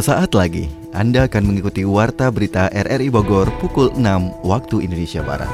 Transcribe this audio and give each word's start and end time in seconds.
Sesaat 0.00 0.32
lagi, 0.32 0.64
Anda 0.96 1.28
akan 1.28 1.52
mengikuti 1.52 1.84
Warta 1.84 2.32
Berita 2.32 2.72
RRI 2.72 3.12
Bogor 3.12 3.52
pukul 3.60 3.92
6 3.92 4.32
waktu 4.48 4.88
Indonesia 4.88 5.20
Barat. 5.20 5.52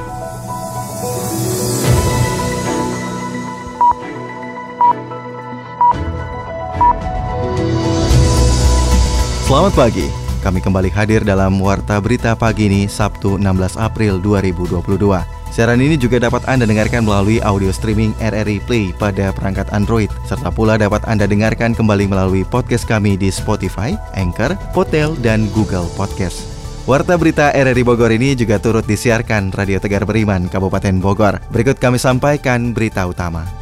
Selamat 9.43 9.73
pagi, 9.75 10.07
kami 10.39 10.63
kembali 10.63 10.95
hadir 10.95 11.27
dalam 11.27 11.59
Warta 11.59 11.99
Berita 11.99 12.31
pagi 12.39 12.71
ini 12.71 12.87
Sabtu 12.87 13.35
16 13.35 13.75
April 13.75 14.23
2022. 14.23 15.36
Siaran 15.57 15.81
ini 15.81 15.97
juga 15.97 16.21
dapat 16.21 16.45
Anda 16.45 16.69
dengarkan 16.69 17.01
melalui 17.01 17.41
audio 17.41 17.73
streaming 17.73 18.13
RRI 18.21 18.61
Play 18.69 18.93
pada 18.93 19.33
perangkat 19.33 19.65
Android, 19.73 20.05
serta 20.29 20.53
pula 20.53 20.77
dapat 20.77 21.01
Anda 21.09 21.25
dengarkan 21.25 21.73
kembali 21.73 22.05
melalui 22.05 22.45
podcast 22.45 22.85
kami 22.85 23.17
di 23.17 23.33
Spotify, 23.33 23.97
Anchor, 24.13 24.53
Potel, 24.69 25.17
dan 25.25 25.49
Google 25.57 25.89
Podcast. 25.97 26.45
Warta 26.85 27.17
berita 27.17 27.49
RRI 27.57 27.81
Bogor 27.81 28.13
ini 28.13 28.37
juga 28.37 28.61
turut 28.61 28.85
disiarkan 28.85 29.49
Radio 29.49 29.81
Tegar 29.81 30.05
Beriman, 30.05 30.45
Kabupaten 30.45 31.01
Bogor. 31.01 31.41
Berikut 31.49 31.81
kami 31.81 31.97
sampaikan 31.97 32.77
berita 32.77 33.09
utama. 33.09 33.56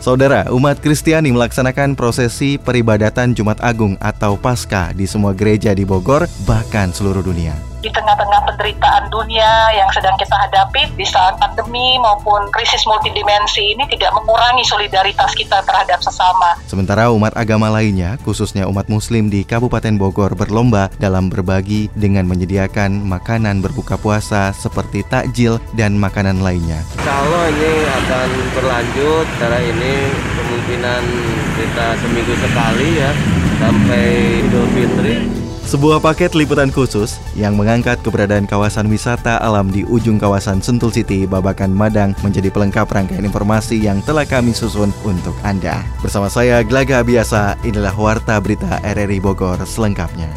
Saudara, 0.00 0.48
umat 0.48 0.80
Kristiani 0.80 1.28
melaksanakan 1.28 1.92
prosesi 1.92 2.56
peribadatan 2.56 3.36
Jumat 3.36 3.60
Agung 3.60 4.00
atau 4.00 4.40
Paskah 4.40 4.96
di 4.96 5.04
semua 5.04 5.36
gereja 5.36 5.76
di 5.76 5.84
Bogor, 5.84 6.24
bahkan 6.48 6.88
seluruh 6.88 7.20
dunia 7.20 7.69
di 7.80 7.88
tengah-tengah 7.88 8.40
penderitaan 8.44 9.08
dunia 9.08 9.72
yang 9.72 9.88
sedang 9.92 10.12
kita 10.20 10.36
hadapi 10.36 10.88
di 10.94 11.06
saat 11.08 11.40
pandemi 11.40 11.96
maupun 12.00 12.48
krisis 12.52 12.84
multidimensi 12.84 13.72
ini 13.76 13.88
tidak 13.88 14.12
mengurangi 14.16 14.64
solidaritas 14.64 15.32
kita 15.32 15.64
terhadap 15.64 16.00
sesama. 16.04 16.56
Sementara 16.68 17.08
umat 17.12 17.32
agama 17.36 17.72
lainnya, 17.72 18.20
khususnya 18.22 18.68
umat 18.68 18.86
muslim 18.92 19.32
di 19.32 19.42
Kabupaten 19.42 19.96
Bogor 19.96 20.36
berlomba 20.36 20.92
dalam 21.00 21.32
berbagi 21.32 21.88
dengan 21.96 22.28
menyediakan 22.28 23.00
makanan 23.04 23.64
berbuka 23.64 23.96
puasa 23.96 24.52
seperti 24.52 25.02
takjil 25.08 25.56
dan 25.72 25.96
makanan 25.96 26.44
lainnya. 26.44 26.84
Kalau 27.00 27.42
ini 27.48 27.72
akan 27.88 28.28
berlanjut, 28.54 29.26
karena 29.40 29.60
ini 29.64 29.94
kemungkinan 30.36 31.02
kita 31.56 31.86
seminggu 32.00 32.34
sekali 32.38 32.88
ya 33.00 33.10
sampai 33.60 34.04
Idul 34.44 34.66
Fitri. 34.72 35.49
Sebuah 35.70 36.02
paket 36.02 36.34
liputan 36.34 36.66
khusus 36.66 37.22
yang 37.38 37.54
mengangkat 37.54 38.02
keberadaan 38.02 38.42
kawasan 38.42 38.90
wisata 38.90 39.38
alam 39.38 39.70
di 39.70 39.86
ujung 39.86 40.18
kawasan 40.18 40.58
Sentul 40.58 40.90
City, 40.90 41.30
Babakan 41.30 41.70
Madang 41.70 42.10
menjadi 42.26 42.50
pelengkap 42.50 42.90
rangkaian 42.90 43.22
informasi 43.22 43.78
yang 43.78 44.02
telah 44.02 44.26
kami 44.26 44.50
susun 44.50 44.90
untuk 45.06 45.38
Anda. 45.46 45.86
Bersama 46.02 46.26
saya 46.26 46.66
Glaga 46.66 47.06
Biasa, 47.06 47.54
inilah 47.62 47.94
Warta 47.94 48.42
Berita 48.42 48.82
RRI 48.82 49.22
Bogor 49.22 49.62
selengkapnya. 49.62 50.34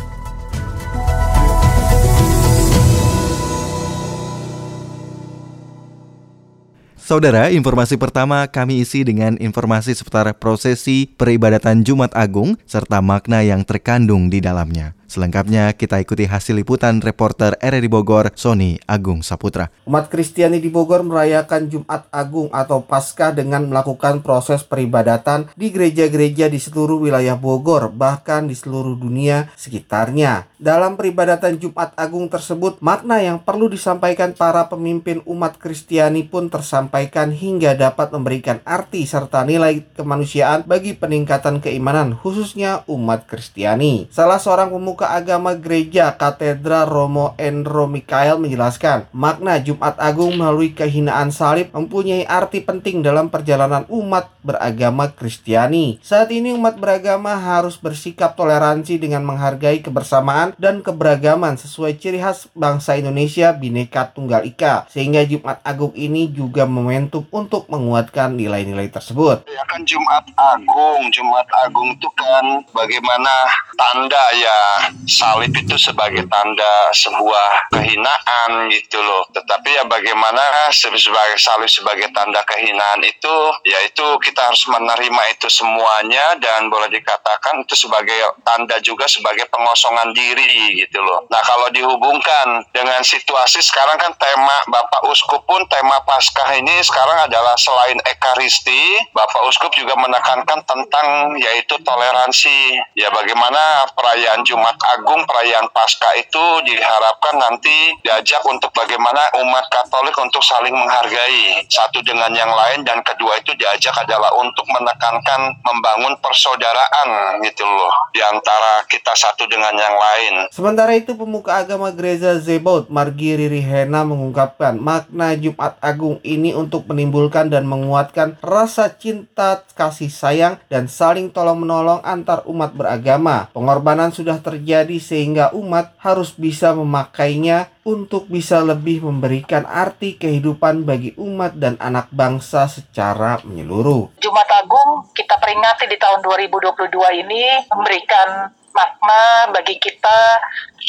Saudara, 7.02 7.50
informasi 7.50 7.97
pertama 7.97 8.45
kami 8.45 8.86
isi 8.86 9.02
dengan 9.02 9.42
informasi 9.42 9.97
seputar 9.97 10.30
prosesi 10.38 11.09
peribadatan 11.09 11.81
Jumat 11.81 12.14
Agung 12.14 12.53
serta 12.70 13.02
makna 13.02 13.42
yang 13.42 13.66
terkandung 13.66 14.30
di 14.30 14.38
dalamnya. 14.38 14.94
Selengkapnya 15.14 15.78
kita 15.78 16.02
ikuti 16.02 16.25
hasil 16.25 16.58
liputan 16.58 16.97
reporter 16.97 17.53
RRI 17.61 17.86
Bogor, 17.86 18.33
Sony 18.33 18.81
Agung 18.89 19.22
Saputra. 19.22 19.69
Umat 19.86 20.09
Kristiani 20.09 20.58
di 20.58 20.73
Bogor 20.73 21.06
merayakan 21.06 21.69
Jumat 21.69 22.09
Agung 22.09 22.50
atau 22.50 22.81
Paskah 22.81 23.29
dengan 23.29 23.69
melakukan 23.69 24.25
proses 24.25 24.66
peribadatan 24.66 25.53
di 25.53 25.69
gereja-gereja 25.69 26.50
di 26.50 26.57
seluruh 26.57 26.97
wilayah 26.97 27.38
Bogor, 27.38 27.94
bahkan 27.94 28.50
di 28.50 28.57
seluruh 28.57 28.97
dunia 28.97 29.53
sekitarnya. 29.53 30.50
Dalam 30.57 30.97
peribadatan 30.97 31.62
Jumat 31.62 31.94
Agung 31.94 32.25
tersebut, 32.25 32.81
makna 32.81 33.22
yang 33.22 33.38
perlu 33.38 33.69
disampaikan 33.69 34.34
para 34.34 34.66
pemimpin 34.66 35.22
umat 35.29 35.62
Kristiani 35.62 36.25
pun 36.25 36.50
tersampaikan 36.50 37.29
hingga 37.29 37.78
dapat 37.78 38.09
memberikan 38.09 38.66
arti 38.66 39.06
serta 39.06 39.46
nilai 39.46 39.85
kemanusiaan 39.94 40.66
bagi 40.66 40.97
peningkatan 40.97 41.62
keimanan, 41.62 42.18
khususnya 42.18 42.81
umat 42.90 43.29
Kristiani. 43.29 44.09
Salah 44.09 44.41
seorang 44.41 44.73
pemuka 44.73 45.03
Pemuka 45.03 45.19
Agama 45.19 45.52
Gereja 45.59 46.16
Katedral 46.16 46.88
Romo 46.88 47.36
Endro 47.36 47.91
Mikael 47.91 48.40
menjelaskan, 48.40 49.12
makna 49.12 49.59
Jumat 49.59 50.00
Agung 50.00 50.40
melalui 50.40 50.72
kehinaan 50.72 51.28
salib 51.28 51.75
mempunyai 51.75 52.24
arti 52.24 52.64
penting 52.64 53.03
dalam 53.03 53.28
perjalanan 53.28 53.84
umat 53.91 54.31
beragama 54.47 55.12
Kristiani. 55.12 56.00
Saat 56.00 56.31
ini 56.31 56.56
umat 56.56 56.80
beragama 56.80 57.36
harus 57.36 57.75
bersikap 57.75 58.40
toleransi 58.40 58.96
dengan 58.96 59.28
menghargai 59.28 59.84
kebersamaan 59.84 60.56
dan 60.56 60.80
keberagaman 60.80 61.59
sesuai 61.59 62.00
ciri 62.00 62.24
khas 62.24 62.47
bangsa 62.56 62.96
Indonesia 62.96 63.52
Bhinneka 63.52 64.16
Tunggal 64.16 64.47
Ika. 64.47 64.88
Sehingga 64.88 65.28
Jumat 65.28 65.59
Agung 65.68 65.91
ini 66.00 66.31
juga 66.31 66.64
momentum 66.64 67.28
untuk 67.28 67.68
menguatkan 67.68 68.40
nilai-nilai 68.40 68.88
tersebut. 68.88 69.52
Ya 69.52 69.68
kan 69.68 69.84
Jumat 69.84 70.31
Agung, 70.40 71.12
Jumat 71.12 71.47
Agung 71.68 71.91
itu 71.91 72.08
kan 72.16 72.64
bagaimana 72.72 73.52
tanda 73.75 74.24
ya 74.40 74.83
salib 75.08 75.52
itu 75.56 75.76
sebagai 75.76 76.24
tanda 76.28 76.90
sebuah 76.96 77.74
kehinaan 77.76 78.72
gitu 78.72 79.00
loh. 79.00 79.28
Tetapi 79.36 79.70
ya 79.80 79.84
bagaimana 79.88 80.72
sebagai 80.72 81.38
salib 81.40 81.68
sebagai 81.68 82.10
tanda 82.16 82.40
kehinaan 82.48 83.04
itu 83.04 83.36
yaitu 83.68 84.06
kita 84.24 84.48
harus 84.48 84.64
menerima 84.70 85.24
itu 85.34 85.48
semuanya 85.52 86.38
dan 86.40 86.72
boleh 86.72 86.90
dikatakan 86.92 87.64
itu 87.64 87.76
sebagai 87.76 88.16
tanda 88.44 88.80
juga 88.80 89.08
sebagai 89.10 89.48
pengosongan 89.52 90.16
diri 90.16 90.80
gitu 90.80 91.00
loh. 91.04 91.28
Nah 91.28 91.42
kalau 91.44 91.68
dihubungkan 91.72 92.64
dengan 92.72 93.02
situasi 93.04 93.60
sekarang 93.60 94.00
kan 94.00 94.14
tema 94.18 94.58
Bapak 94.70 95.04
Uskup 95.10 95.44
pun 95.44 95.64
tema 95.68 96.00
Paskah 96.08 96.56
ini 96.56 96.80
sekarang 96.84 97.28
adalah 97.28 97.56
selain 97.60 98.00
Ekaristi, 98.08 99.12
Bapak 99.12 99.44
Uskup 99.48 99.72
juga 99.76 99.96
menekankan 100.00 100.60
tentang 100.64 101.08
yaitu 101.38 101.76
toleransi. 101.84 102.80
Ya 102.98 103.10
bagaimana 103.12 103.88
perayaan 103.94 104.42
Jumat 104.48 104.72
Agung 104.97 105.22
perayaan 105.29 105.69
Pasca 105.69 106.09
itu 106.17 106.44
diharapkan 106.66 107.38
nanti 107.38 107.94
diajak 108.01 108.41
untuk 108.50 108.73
bagaimana 108.73 109.29
umat 109.45 109.69
Katolik 109.69 110.17
untuk 110.17 110.41
saling 110.41 110.73
menghargai 110.73 111.61
satu 111.69 112.01
dengan 112.01 112.34
yang 112.34 112.50
lain 112.50 112.81
dan 112.81 113.00
kedua 113.06 113.38
itu 113.38 113.53
diajak 113.53 113.94
adalah 114.01 114.34
untuk 114.41 114.66
menekankan 114.73 115.53
membangun 115.61 116.17
persaudaraan 116.19 117.38
gitu 117.45 117.61
loh 117.61 117.94
di 118.09 118.22
antara 118.25 118.81
kita 118.89 119.13
satu 119.13 119.45
dengan 119.45 119.78
yang 119.78 119.95
lain. 119.95 120.34
Sementara 120.50 120.97
itu 120.97 121.13
pemuka 121.13 121.61
agama 121.61 121.94
gereja 121.94 122.35
Zebot 122.41 122.90
Margi 122.90 123.38
Riri 123.38 123.61
Hena 123.61 124.01
mengungkapkan 124.01 124.79
makna 124.81 125.38
Jumat 125.38 125.78
Agung 125.84 126.17
ini 126.25 126.57
untuk 126.57 126.90
menimbulkan 126.90 127.53
dan 127.53 127.69
menguatkan 127.69 128.41
rasa 128.41 128.90
cinta, 128.90 129.61
kasih 129.78 130.09
sayang 130.09 130.55
dan 130.72 130.90
saling 130.90 131.29
tolong 131.29 131.61
menolong 131.61 132.01
antar 132.01 132.41
umat 132.50 132.73
beragama. 132.73 133.51
Pengorbanan 133.53 134.09
sudah 134.16 134.40
terjadi 134.41 134.62
sehingga 135.00 135.51
umat 135.51 135.97
harus 136.00 136.31
bisa 136.35 136.72
memakainya 136.72 137.68
untuk 137.84 138.31
bisa 138.31 138.63
lebih 138.63 139.03
memberikan 139.03 139.68
arti 139.68 140.16
kehidupan 140.16 140.88
bagi 140.88 141.12
umat 141.19 141.59
dan 141.59 141.75
anak 141.84 142.07
bangsa 142.09 142.72
secara 142.72 143.44
menyeluruh. 143.44 144.16
Jumat 144.23 144.50
Agung 144.63 145.12
kita 145.12 145.35
peringati 145.35 145.91
di 145.91 145.97
tahun 146.00 146.23
2022 146.23 147.23
ini 147.25 147.44
memberikan 147.68 148.47
makna 148.73 149.53
bagi 149.53 149.78
kita 149.78 150.20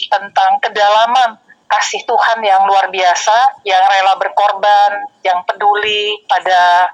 tentang 0.09 0.63
kedalaman 0.63 1.37
kasih 1.69 2.07
Tuhan 2.07 2.39
yang 2.45 2.63
luar 2.71 2.87
biasa, 2.87 3.65
yang 3.67 3.83
rela 3.83 4.15
berkorban, 4.15 5.11
yang 5.27 5.43
peduli 5.43 6.23
pada 6.31 6.93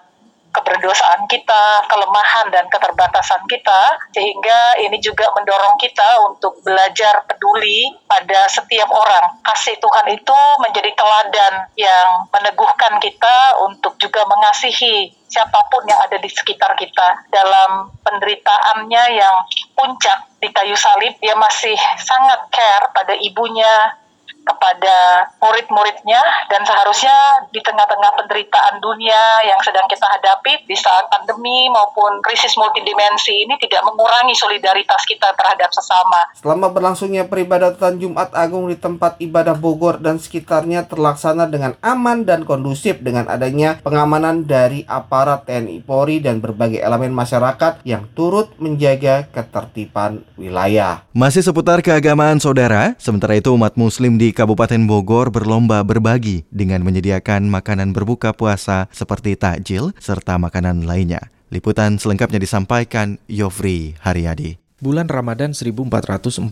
keberdosaan 0.51 1.27
kita, 1.31 1.87
kelemahan 1.87 2.51
dan 2.51 2.67
keterbatasan 2.67 3.43
kita, 3.47 3.99
sehingga 4.15 4.79
ini 4.83 4.99
juga 4.99 5.31
mendorong 5.35 5.79
kita 5.79 6.27
untuk 6.31 6.59
belajar 6.63 7.23
peduli 7.27 7.87
pada 8.07 8.51
setiap 8.51 8.91
orang. 8.91 9.39
Kasih 9.47 9.79
Tuhan 9.79 10.07
itu 10.11 10.39
menjadi 10.63 10.91
teladan 10.95 11.55
yang 11.79 12.27
meneguhkan 12.35 12.99
kita 12.99 13.37
untuk 13.67 13.95
juga 14.03 14.27
mengasihi 14.27 15.21
siapa 15.31 15.63
pun 15.71 15.87
yang 15.87 16.03
ada 16.03 16.19
di 16.19 16.27
sekitar 16.27 16.75
kita 16.75 17.31
dalam 17.31 17.95
penderitaannya 18.03 19.05
yang 19.15 19.37
puncak 19.79 20.27
di 20.43 20.51
kayu 20.51 20.75
salib 20.75 21.15
dia 21.23 21.39
masih 21.39 21.79
sangat 22.03 22.51
care 22.51 22.91
pada 22.91 23.15
ibunya 23.15 23.95
kepada 24.51 25.31
murid-muridnya 25.39 26.19
dan 26.51 26.67
seharusnya 26.67 27.15
di 27.55 27.63
tengah-tengah 27.63 28.19
penderitaan 28.19 28.83
dunia 28.83 29.47
yang 29.47 29.63
sedang 29.63 29.87
kita 29.87 30.07
hadapi 30.11 30.67
di 30.67 30.75
saat 30.75 31.07
pandemi 31.07 31.71
maupun 31.71 32.19
krisis 32.27 32.59
multidimensi 32.59 33.47
ini 33.47 33.55
tidak 33.63 33.87
mengurangi 33.87 34.35
solidaritas 34.35 35.07
kita 35.07 35.31
terhadap 35.39 35.71
sesama. 35.71 36.27
Selama 36.35 36.75
berlangsungnya 36.75 37.31
peribadatan 37.31 38.03
Jumat 38.03 38.35
Agung 38.35 38.67
di 38.67 38.77
tempat 38.77 39.17
ibadah 39.23 39.55
Bogor 39.55 40.03
dan 40.03 40.19
sekitarnya 40.19 40.91
terlaksana 40.91 41.47
dengan 41.47 41.79
aman 41.85 42.27
dan 42.27 42.43
kondusif 42.43 42.99
dengan 42.99 43.31
adanya 43.31 43.79
pengamanan 43.85 44.49
dari 44.49 44.83
aparat 44.91 45.47
TNI 45.47 45.79
Polri 45.87 46.19
dan 46.19 46.43
berbagai 46.43 46.83
elemen 46.83 47.15
masyarakat 47.15 47.87
yang 47.87 48.11
turut 48.19 48.51
menjaga 48.59 49.29
ketertiban 49.31 50.27
wilayah. 50.35 51.07
Masih 51.15 51.45
seputar 51.45 51.85
keagamaan 51.85 52.43
saudara, 52.43 52.99
sementara 52.99 53.39
itu 53.39 53.53
umat 53.55 53.77
muslim 53.79 54.17
di 54.17 54.33
Kabupaten 54.41 54.89
Bogor 54.89 55.29
berlomba 55.29 55.85
berbagi 55.85 56.49
dengan 56.49 56.81
menyediakan 56.81 57.53
makanan 57.53 57.93
berbuka 57.93 58.33
puasa 58.33 58.89
seperti 58.89 59.37
takjil 59.37 59.93
serta 60.01 60.41
makanan 60.41 60.89
lainnya. 60.89 61.29
Liputan 61.53 62.01
selengkapnya 62.01 62.41
disampaikan 62.41 63.21
Yofri 63.29 64.01
Haryadi. 64.01 64.60
Bulan 64.81 65.13
Ramadan 65.13 65.53
1443 65.53 66.49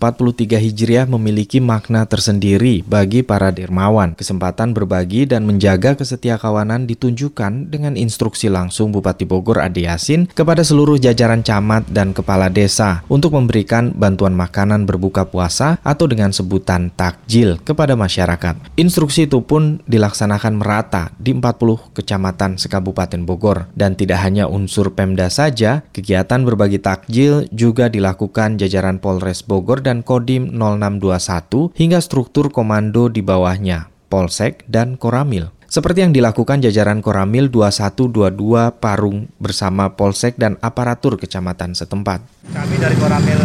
Hijriah 0.60 1.08
memiliki 1.08 1.64
makna 1.64 2.04
tersendiri 2.04 2.84
bagi 2.84 3.24
para 3.24 3.48
dermawan. 3.48 4.12
Kesempatan 4.12 4.76
berbagi 4.76 5.24
dan 5.24 5.48
menjaga 5.48 5.96
kesetiakawanan 5.96 6.84
ditunjukkan 6.84 7.72
dengan 7.72 7.96
instruksi 7.96 8.52
langsung 8.52 8.92
Bupati 8.92 9.24
Bogor 9.24 9.64
Ade 9.64 9.88
Yasin 9.88 10.28
kepada 10.28 10.60
seluruh 10.60 11.00
jajaran 11.00 11.40
camat 11.40 11.88
dan 11.88 12.12
kepala 12.12 12.52
desa 12.52 13.00
untuk 13.08 13.32
memberikan 13.32 13.96
bantuan 13.96 14.36
makanan 14.36 14.84
berbuka 14.84 15.24
puasa 15.24 15.80
atau 15.80 16.04
dengan 16.04 16.28
sebutan 16.28 16.92
takjil 16.92 17.56
kepada 17.64 17.96
masyarakat. 17.96 18.76
Instruksi 18.76 19.24
itu 19.24 19.40
pun 19.40 19.80
dilaksanakan 19.88 20.60
merata 20.60 21.16
di 21.16 21.32
40 21.32 21.96
kecamatan 21.96 22.60
sekabupaten 22.60 23.24
Bogor 23.24 23.72
dan 23.72 23.96
tidak 23.96 24.20
hanya 24.20 24.52
unsur 24.52 24.92
Pemda 24.92 25.32
saja, 25.32 25.80
kegiatan 25.96 26.44
berbagi 26.44 26.76
takjil 26.76 27.48
juga 27.56 27.88
dilakukan 27.88 28.17
dilakukan 28.18 28.58
jajaran 28.58 28.98
Polres 28.98 29.46
Bogor 29.46 29.78
dan 29.78 30.02
Kodim 30.02 30.50
0621 30.50 31.70
hingga 31.78 32.02
struktur 32.02 32.50
komando 32.50 33.06
di 33.06 33.22
bawahnya, 33.22 33.94
Polsek 34.10 34.66
dan 34.66 34.98
Koramil. 34.98 35.54
Seperti 35.70 36.02
yang 36.02 36.10
dilakukan 36.10 36.58
jajaran 36.58 36.98
Koramil 36.98 37.46
2122 37.46 38.82
Parung 38.82 39.30
bersama 39.38 39.94
Polsek 39.94 40.34
dan 40.34 40.58
aparatur 40.58 41.14
kecamatan 41.14 41.78
setempat. 41.78 42.26
Kami 42.50 42.74
dari 42.82 42.98
Koramil 42.98 43.38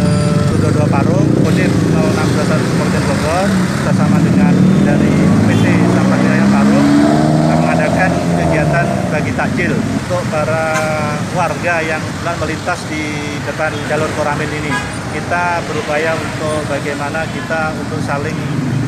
22 0.58 0.90
Parung, 0.90 1.26
Kodim 1.46 1.70
0621 1.94 2.74
Kabupaten 2.74 3.02
Bogor, 3.06 3.46
bersama 3.86 4.16
dengan 4.26 4.54
dari 4.82 5.12
PC 5.46 5.64
Sampah 5.70 6.18
Wilayah 6.18 6.48
Parung, 6.50 6.88
mengadakan 7.62 8.10
kegiatan 8.42 8.86
bagi 9.14 9.30
takjil 9.38 9.70
untuk 9.70 10.26
para 10.26 10.74
warga 11.38 11.78
yang 11.86 12.02
melintas 12.42 12.82
di 12.90 13.38
depan 13.46 13.70
jalur 13.86 14.10
Koramil 14.18 14.50
ini. 14.50 14.74
Kita 15.14 15.62
berupaya 15.70 16.18
untuk 16.18 16.66
bagaimana 16.66 17.22
kita 17.30 17.70
untuk 17.78 18.02
saling 18.02 18.34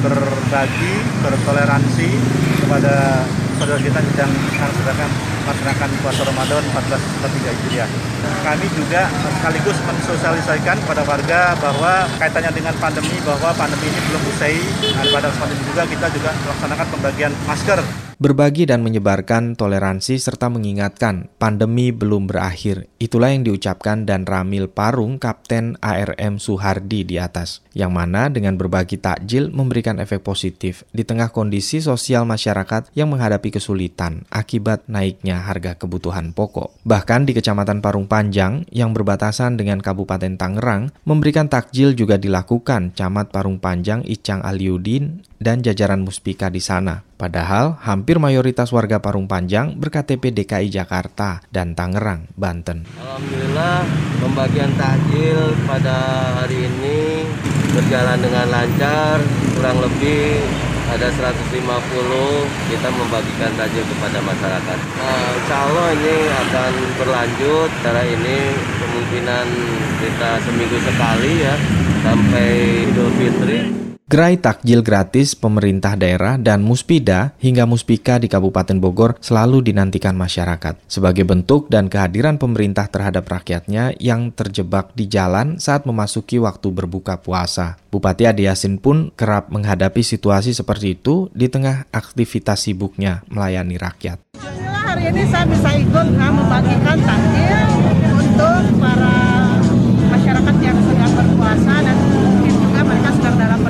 berbagi, 0.02 0.94
bertoleransi 1.23 2.11
kepada 2.58 3.23
saudara 3.55 3.78
kita 3.78 4.02
yang 4.02 4.11
sedang 4.19 4.32
melaksanakan 4.34 5.11
melaksanakan 5.46 5.90
puasa 6.02 6.23
Ramadan 6.26 6.62
1443 6.75 7.55
Hijriah. 7.62 7.88
Kami 8.43 8.67
juga 8.75 9.06
sekaligus 9.38 9.78
mensosialisasikan 9.87 10.76
kepada 10.82 11.06
warga 11.06 11.55
bahwa 11.62 12.11
kaitannya 12.19 12.50
dengan 12.50 12.75
pandemi 12.82 13.14
bahwa 13.23 13.55
pandemi 13.55 13.94
ini 13.94 14.00
belum 14.11 14.23
usai. 14.34 14.58
Nah, 14.90 15.06
pada 15.06 15.31
ini 15.31 15.62
juga 15.70 15.82
kita 15.87 16.06
juga 16.11 16.31
melaksanakan 16.34 16.87
pembagian 16.99 17.32
masker 17.46 18.06
berbagi 18.17 18.65
dan 18.65 18.81
menyebarkan 18.81 19.61
toleransi 19.61 20.17
serta 20.17 20.49
mengingatkan 20.49 21.29
pandemi 21.37 21.93
belum 21.93 22.25
berakhir. 22.25 22.89
Itulah 22.97 23.37
yang 23.37 23.45
diucapkan 23.45 24.09
dan 24.09 24.25
Ramil 24.25 24.73
Parung 24.73 25.21
Kapten 25.21 25.77
ARM 25.85 26.41
Suhardi 26.41 27.05
di 27.05 27.21
atas, 27.21 27.61
yang 27.77 27.93
mana 27.93 28.33
dengan 28.33 28.57
berbagi 28.57 28.97
takjil 28.97 29.53
memberikan 29.53 30.01
efek 30.01 30.25
positif 30.25 30.89
di 30.97 31.05
tengah 31.05 31.29
kondisi 31.29 31.85
sosial 31.85 32.25
masyarakat 32.25 32.89
yang 32.97 33.13
menghadapi 33.13 33.53
kesulitan 33.53 34.25
akibat 34.33 34.89
naiknya 34.89 35.45
harga 35.45 35.77
kebutuhan 35.77 36.33
pokok. 36.33 36.73
Bahkan 36.89 37.29
di 37.29 37.37
Kecamatan 37.37 37.85
Parung 37.85 38.09
Panjang 38.09 38.65
yang 38.73 38.97
berbatasan 38.97 39.61
dengan 39.61 39.85
Kabupaten 39.85 40.41
Tangerang, 40.41 40.89
memberikan 41.05 41.53
takjil 41.53 41.93
juga 41.93 42.17
dilakukan 42.17 42.97
Camat 42.97 43.29
Parung 43.29 43.61
Panjang 43.61 44.01
Icang 44.09 44.41
Aliudin 44.41 45.25
dan 45.37 45.61
jajaran 45.61 46.03
Muspika 46.03 46.49
di 46.49 46.61
sana. 46.61 47.05
Padahal 47.17 47.81
hampir 47.81 48.21
mayoritas 48.21 48.73
warga 48.73 49.00
Parung 49.00 49.29
Panjang 49.29 49.77
berKTP 49.77 50.33
DKI 50.33 50.69
Jakarta 50.69 51.41
dan 51.49 51.73
Tangerang, 51.73 52.29
Banten. 52.37 52.85
Alhamdulillah 53.00 53.88
pembagian 54.21 54.73
takjil 54.77 55.56
pada 55.65 55.97
hari 56.41 56.69
ini 56.69 57.25
berjalan 57.73 58.21
dengan 58.21 58.47
lancar, 58.53 59.21
kurang 59.56 59.81
lebih 59.81 60.41
ada 60.87 61.11
150 61.11 61.50
kita 62.71 62.88
membagikan 62.94 63.53
takjil 63.59 63.85
kepada 63.91 64.19
masyarakat. 64.23 64.79
Nah, 64.79 65.91
ini 65.99 66.17
akan 66.31 66.73
berlanjut, 67.00 67.71
cara 67.83 68.03
ini 68.06 68.38
kemungkinan 68.79 69.47
kita 69.99 70.31
seminggu 70.47 70.79
sekali 70.79 71.33
ya 71.43 71.55
sampai 72.06 72.49
Idul 72.87 73.11
Fitri. 73.19 73.86
Gerai 74.06 74.38
takjil 74.38 74.87
gratis 74.87 75.35
pemerintah 75.35 75.99
daerah 75.99 76.38
dan 76.38 76.62
Muspida 76.62 77.35
hingga 77.43 77.67
Muspika 77.67 78.23
di 78.23 78.31
Kabupaten 78.31 78.79
Bogor 78.79 79.19
selalu 79.19 79.67
dinantikan 79.67 80.14
masyarakat 80.14 80.79
sebagai 80.87 81.26
bentuk 81.26 81.67
dan 81.67 81.91
kehadiran 81.91 82.38
pemerintah 82.38 82.87
terhadap 82.87 83.26
rakyatnya 83.26 83.99
yang 83.99 84.31
terjebak 84.31 84.94
di 84.94 85.11
jalan 85.11 85.58
saat 85.58 85.91
memasuki 85.91 86.38
waktu 86.38 86.70
berbuka 86.70 87.19
puasa. 87.19 87.82
Bupati 87.91 88.31
Adi 88.31 88.47
Yasin 88.47 88.79
pun 88.79 89.11
kerap 89.11 89.50
menghadapi 89.50 90.06
situasi 90.06 90.55
seperti 90.55 90.94
itu 90.94 91.26
di 91.35 91.50
tengah 91.50 91.91
aktivitas 91.91 92.62
sibuknya 92.62 93.26
melayani 93.26 93.75
rakyat. 93.75 94.23
Hari 94.87 95.02
ini 95.02 95.26
saya 95.35 95.50
bisa 95.50 95.75
ikut 95.75 96.06
nah, 96.14 96.31
membagikan 96.31 97.02
takjil 97.02 97.59
untuk 98.23 98.70
para 98.79 99.19
masyarakat 100.14 100.56
yang 100.62 100.79
sedang 100.79 101.11
berpuasa 101.11 101.75
dan 101.82 101.97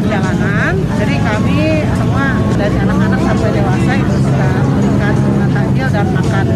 perjalanan. 0.07 0.73
Jadi 1.03 1.17
kami 1.19 1.83
semua 1.99 2.27
dari 2.55 2.77
anak-anak 2.79 3.21
sampai 3.21 3.51
dewasa 3.53 3.93
itu 3.99 4.17
kita 4.23 4.51
berikan 4.71 5.15
dan 5.97 6.13
makan 6.13 6.47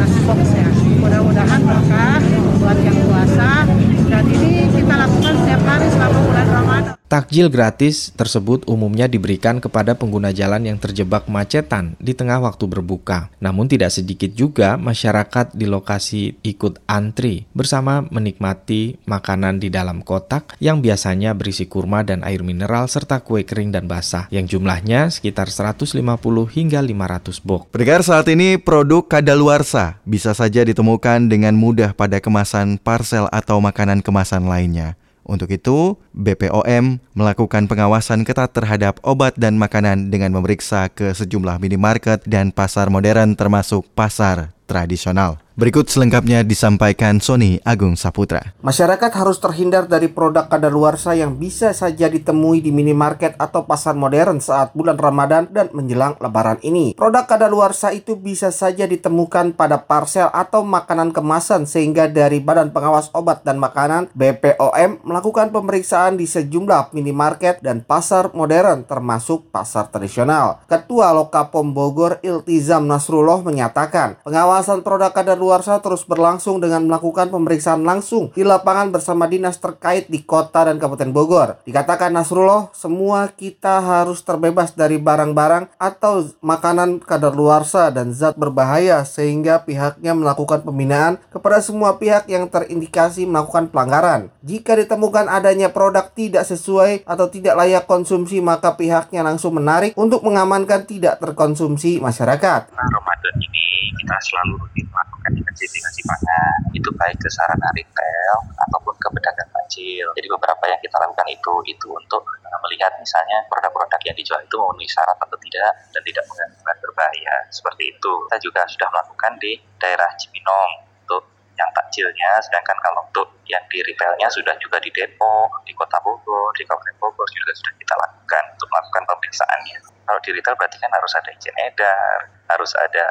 nasi 0.00 0.20
box 0.24 0.40
ya. 0.56 0.64
Mudah-mudahan 0.96 1.60
berkah 1.60 2.24
buat 2.56 2.78
yang 2.80 2.96
puasa 3.04 3.68
dan 4.08 4.24
ini 4.32 4.72
kita 4.72 4.94
lakukan 4.96 5.34
setiap 5.44 5.60
hari 5.68 5.92
selama 5.92 6.18
bulan 6.24 6.46
Ramadan. 6.48 7.01
Takjil 7.12 7.52
gratis 7.52 8.08
tersebut 8.16 8.64
umumnya 8.64 9.04
diberikan 9.04 9.60
kepada 9.60 9.92
pengguna 9.92 10.32
jalan 10.32 10.64
yang 10.64 10.80
terjebak 10.80 11.28
kemacetan 11.28 11.92
di 12.00 12.16
tengah 12.16 12.40
waktu 12.40 12.64
berbuka. 12.64 13.28
Namun 13.36 13.68
tidak 13.68 13.92
sedikit 13.92 14.32
juga 14.32 14.80
masyarakat 14.80 15.52
di 15.52 15.68
lokasi 15.68 16.40
ikut 16.40 16.80
antri 16.88 17.44
bersama 17.52 18.00
menikmati 18.08 18.96
makanan 19.04 19.60
di 19.60 19.68
dalam 19.68 20.00
kotak 20.00 20.56
yang 20.56 20.80
biasanya 20.80 21.36
berisi 21.36 21.68
kurma 21.68 22.00
dan 22.00 22.24
air 22.24 22.40
mineral 22.40 22.88
serta 22.88 23.20
kue 23.20 23.44
kering 23.44 23.76
dan 23.76 23.84
basah 23.84 24.24
yang 24.32 24.48
jumlahnya 24.48 25.12
sekitar 25.12 25.52
150 25.52 26.00
hingga 26.48 26.80
500 26.80 27.44
box. 27.44 27.68
Pendengar 27.76 28.00
saat 28.08 28.24
ini 28.32 28.56
produk 28.56 29.04
kadaluarsa 29.04 30.00
bisa 30.08 30.32
saja 30.32 30.64
ditemukan 30.64 31.28
dengan 31.28 31.52
mudah 31.60 31.92
pada 31.92 32.24
kemasan 32.24 32.80
parsel 32.80 33.28
atau 33.28 33.60
makanan 33.60 34.00
kemasan 34.00 34.48
lainnya. 34.48 34.96
Untuk 35.32 35.48
itu, 35.48 35.96
BPOM 36.12 37.00
melakukan 37.16 37.64
pengawasan 37.64 38.28
ketat 38.28 38.52
terhadap 38.52 39.00
obat 39.00 39.32
dan 39.40 39.56
makanan 39.56 40.12
dengan 40.12 40.28
memeriksa 40.36 40.92
ke 40.92 41.16
sejumlah 41.16 41.56
minimarket 41.56 42.20
dan 42.28 42.52
pasar 42.52 42.92
modern 42.92 43.32
termasuk 43.32 43.88
pasar 43.96 44.52
tradisional. 44.68 45.40
Berikut 45.62 45.86
selengkapnya 45.86 46.42
disampaikan 46.42 47.22
Sony 47.22 47.62
Agung 47.62 47.94
Saputra. 47.94 48.50
Masyarakat 48.66 49.14
harus 49.14 49.38
terhindar 49.38 49.86
dari 49.86 50.10
produk 50.10 50.50
kadaluarsa 50.50 51.14
yang 51.14 51.38
bisa 51.38 51.70
saja 51.70 52.10
ditemui 52.10 52.58
di 52.58 52.74
minimarket 52.74 53.38
atau 53.38 53.62
pasar 53.62 53.94
modern 53.94 54.42
saat 54.42 54.74
bulan 54.74 54.98
Ramadan 54.98 55.46
dan 55.54 55.70
menjelang 55.70 56.18
lebaran 56.18 56.58
ini. 56.66 56.98
Produk 56.98 57.30
kadaluarsa 57.30 57.94
itu 57.94 58.18
bisa 58.18 58.50
saja 58.50 58.90
ditemukan 58.90 59.54
pada 59.54 59.86
parsel 59.86 60.34
atau 60.34 60.66
makanan 60.66 61.14
kemasan 61.14 61.62
sehingga 61.70 62.10
dari 62.10 62.42
Badan 62.42 62.74
Pengawas 62.74 63.14
Obat 63.14 63.46
dan 63.46 63.62
Makanan 63.62 64.10
BPOM 64.18 65.06
melakukan 65.06 65.54
pemeriksaan 65.54 66.18
di 66.18 66.26
sejumlah 66.26 66.90
minimarket 66.90 67.62
dan 67.62 67.86
pasar 67.86 68.34
modern 68.34 68.82
termasuk 68.82 69.54
pasar 69.54 69.94
tradisional. 69.94 70.58
Ketua 70.66 71.14
Lokapom 71.14 71.70
Bogor 71.70 72.18
Iltizam 72.26 72.90
Nasrullah 72.90 73.46
menyatakan 73.46 74.18
pengawasan 74.26 74.82
produk 74.82 75.14
kadaluarsa 75.14 75.51
kadaluarsa 75.52 75.84
terus 75.84 76.08
berlangsung 76.08 76.64
dengan 76.64 76.88
melakukan 76.88 77.28
pemeriksaan 77.28 77.84
langsung 77.84 78.32
di 78.32 78.40
lapangan 78.40 78.88
bersama 78.88 79.28
dinas 79.28 79.60
terkait 79.60 80.08
di 80.08 80.24
kota 80.24 80.64
dan 80.64 80.80
Kabupaten 80.80 81.12
Bogor. 81.12 81.60
Dikatakan 81.68 82.08
Nasrullah, 82.08 82.72
semua 82.72 83.28
kita 83.28 83.84
harus 83.84 84.24
terbebas 84.24 84.72
dari 84.72 84.96
barang-barang 84.96 85.76
atau 85.76 86.24
makanan 86.40 87.04
kadaluarsa 87.04 87.92
dan 87.92 88.16
zat 88.16 88.40
berbahaya 88.40 89.04
sehingga 89.04 89.60
pihaknya 89.60 90.16
melakukan 90.16 90.64
pembinaan 90.64 91.20
kepada 91.28 91.60
semua 91.60 92.00
pihak 92.00 92.24
yang 92.32 92.48
terindikasi 92.48 93.28
melakukan 93.28 93.68
pelanggaran. 93.68 94.32
Jika 94.40 94.72
ditemukan 94.72 95.28
adanya 95.28 95.68
produk 95.68 96.08
tidak 96.16 96.48
sesuai 96.48 97.04
atau 97.04 97.28
tidak 97.28 97.60
layak 97.60 97.84
konsumsi 97.84 98.40
maka 98.40 98.72
pihaknya 98.72 99.20
langsung 99.20 99.60
menarik 99.60 99.92
untuk 100.00 100.24
mengamankan 100.24 100.88
tidak 100.88 101.20
terkonsumsi 101.20 102.00
masyarakat. 102.00 102.72
Ramadan 102.72 103.36
ini 103.36 103.71
kita 103.98 104.16
selalu 104.22 104.54
rutin 104.62 104.86
melakukan 104.90 105.32
investigasi 105.34 106.00
pangan 106.06 106.58
itu 106.72 106.88
baik 106.94 107.18
ke 107.18 107.28
sarana 107.32 107.68
retail 107.74 108.36
ataupun 108.68 108.94
ke 109.00 109.08
pedagang 109.18 109.50
kecil. 109.62 110.06
Jadi 110.14 110.28
beberapa 110.30 110.64
yang 110.68 110.80
kita 110.82 110.96
lakukan 111.00 111.28
itu 111.32 111.54
itu 111.66 111.88
untuk 111.90 112.22
melihat 112.62 112.94
misalnya 113.00 113.42
produk-produk 113.50 114.00
yang 114.06 114.16
dijual 114.16 114.40
itu 114.40 114.54
memenuhi 114.54 114.86
syarat 114.86 115.18
atau 115.18 115.36
tidak 115.42 115.72
dan 115.90 116.02
tidak 116.06 116.24
mengandung 116.30 116.62
berbahaya 116.62 117.34
seperti 117.50 117.90
itu. 117.90 118.12
Kita 118.30 118.38
juga 118.38 118.62
sudah 118.70 118.88
melakukan 118.92 119.32
di 119.42 119.52
daerah 119.82 120.10
Cibinong 120.14 120.70
untuk 121.02 121.22
yang 121.58 121.70
takjilnya, 121.76 122.30
sedangkan 122.40 122.78
kalau 122.80 123.00
untuk 123.04 123.28
yang 123.50 123.60
di 123.68 123.84
retailnya 123.84 124.28
sudah 124.32 124.56
juga 124.56 124.80
di 124.80 124.88
Depok, 124.88 125.60
di 125.68 125.72
Kota 125.76 126.00
Bogor, 126.00 126.48
di 126.56 126.64
Kabupaten 126.64 126.96
Bogor 126.96 127.26
juga 127.28 127.52
sudah 127.60 127.74
kita 127.76 127.94
lakukan 127.98 128.44
untuk 128.56 128.68
melakukan 128.72 129.02
pemeriksaannya. 129.12 129.78
Kalau 130.02 130.20
di 130.24 130.30
retail 130.32 130.56
berarti 130.56 130.76
kan 130.80 130.90
harus 130.92 131.12
ada 131.14 131.30
izin 131.32 131.56
edar, 131.60 132.18
harus 132.48 132.72
ada 132.80 133.06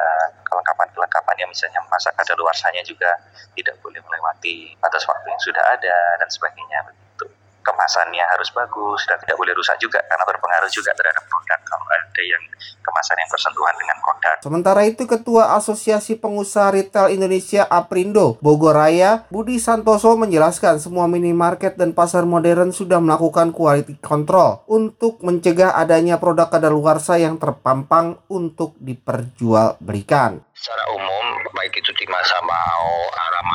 kelengkapan-kelengkapan 0.72 1.36
yang 1.44 1.50
misalnya 1.52 1.80
masak 1.92 2.16
ada 2.16 2.32
luarsanya 2.34 2.80
juga 2.84 3.12
tidak 3.52 3.76
boleh 3.84 4.00
melewati 4.00 4.72
batas 4.80 5.04
waktu 5.04 5.28
yang 5.28 5.42
sudah 5.44 5.64
ada 5.76 5.96
dan 6.16 6.28
sebagainya. 6.32 6.80
Kemasannya 7.62 8.24
harus 8.26 8.50
bagus 8.50 9.06
dan 9.06 9.16
tidak 9.22 9.38
boleh 9.38 9.54
rusak 9.54 9.78
juga 9.78 10.02
karena 10.02 10.24
berpengaruh 10.26 10.70
juga 10.70 10.90
terhadap 10.98 11.22
produk 11.30 11.60
kalau 11.62 11.86
ada 11.86 12.22
yang 12.22 12.42
kemasan 12.82 13.16
yang 13.18 13.30
bersentuhan 13.30 13.74
dengan 13.78 13.96
produk. 14.02 14.36
Sementara 14.42 14.82
itu 14.84 15.02
Ketua 15.06 15.54
Asosiasi 15.54 16.18
Pengusaha 16.18 16.74
Retail 16.74 17.14
Indonesia 17.14 17.62
Aprindo 17.70 18.36
Bogor 18.42 18.74
Raya 18.74 19.24
Budi 19.30 19.62
Santoso 19.62 20.18
menjelaskan 20.18 20.82
semua 20.82 21.06
minimarket 21.06 21.78
dan 21.78 21.94
pasar 21.94 22.26
modern 22.26 22.74
sudah 22.74 22.98
melakukan 22.98 23.54
quality 23.54 23.98
control 24.02 24.66
untuk 24.66 25.22
mencegah 25.22 25.78
adanya 25.78 26.18
produk 26.18 26.50
kadaluarsa 26.50 27.22
yang 27.22 27.38
terpampang 27.38 28.18
untuk 28.26 28.74
diperjualbelikan. 28.82 30.42
Secara 30.52 30.84
umum 30.94 31.24
baik 31.54 31.78
itu 31.78 31.94
di 31.94 32.06
masa 32.10 32.36
mau 32.42 32.90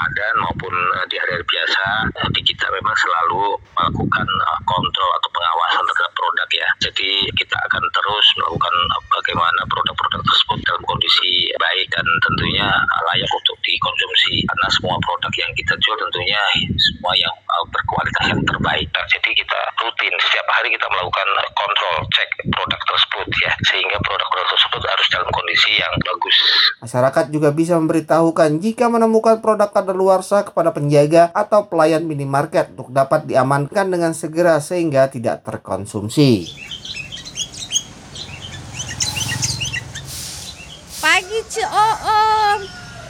Ramadan 0.07 0.39
maupun 0.39 0.71
di 1.11 1.19
hari-hari 1.19 1.43
biasa 1.43 1.83
di 2.31 2.39
kita 2.39 2.63
memang 2.71 2.95
selalu 2.95 3.59
melakukan 3.75 4.23
kontrol 4.63 5.11
atau 5.19 5.29
pengawasan 5.35 5.83
terhadap 5.83 6.13
produk 6.15 6.49
ya. 6.55 6.67
Jadi 6.87 7.27
kita 7.35 7.59
akan 7.67 7.83
terus 7.91 8.25
melakukan 8.39 8.71
bagaimana 9.11 9.67
produk-produk 9.67 10.23
tersebut 10.23 10.63
dalam 10.63 10.79
kondisi 10.87 11.51
baik 11.59 11.91
dan 11.91 12.07
tentunya 12.23 12.71
layak 13.03 13.27
untuk 13.35 13.59
dikonsumsi 13.67 14.47
karena 14.47 14.67
semua 14.71 14.95
produk 15.03 15.33
yang 15.43 15.51
kita 15.59 15.75
jual 15.83 15.99
tentunya 15.99 16.39
semua 16.79 17.11
yang 17.19 17.35
berkualitas 17.67 18.31
yang 18.31 18.39
terbaik. 18.47 18.87
Jadi 19.11 19.29
kita 19.35 19.59
rutin 19.83 20.15
setiap 20.23 20.47
hari 20.55 20.71
kita 20.71 20.87
melakukan 20.87 21.27
kontrol 21.51 21.99
cek 22.15 22.31
produk 22.55 22.79
tersebut 22.87 23.27
ya 23.43 23.51
sehingga 23.67 23.99
produk-produk 24.07 24.55
tersebut 24.55 24.81
harus 24.87 25.07
dalam 25.11 25.27
kondisi 25.35 25.75
yang 25.75 25.91
bagus. 25.99 26.37
Masyarakat 26.97 27.29
juga 27.29 27.53
bisa 27.53 27.77
memberitahukan 27.77 28.57
jika 28.57 28.89
menemukan 28.89 29.37
produk 29.37 29.69
kadaluarsa 29.69 30.41
kepada 30.41 30.73
penjaga 30.73 31.29
atau 31.29 31.69
pelayan 31.69 32.01
minimarket 32.01 32.73
untuk 32.73 32.89
dapat 32.89 33.29
diamankan 33.29 33.85
dengan 33.85 34.17
segera 34.17 34.57
sehingga 34.57 35.05
tidak 35.05 35.45
terkonsumsi. 35.45 36.49
Pagi 40.97 41.39
Om. 41.69 42.59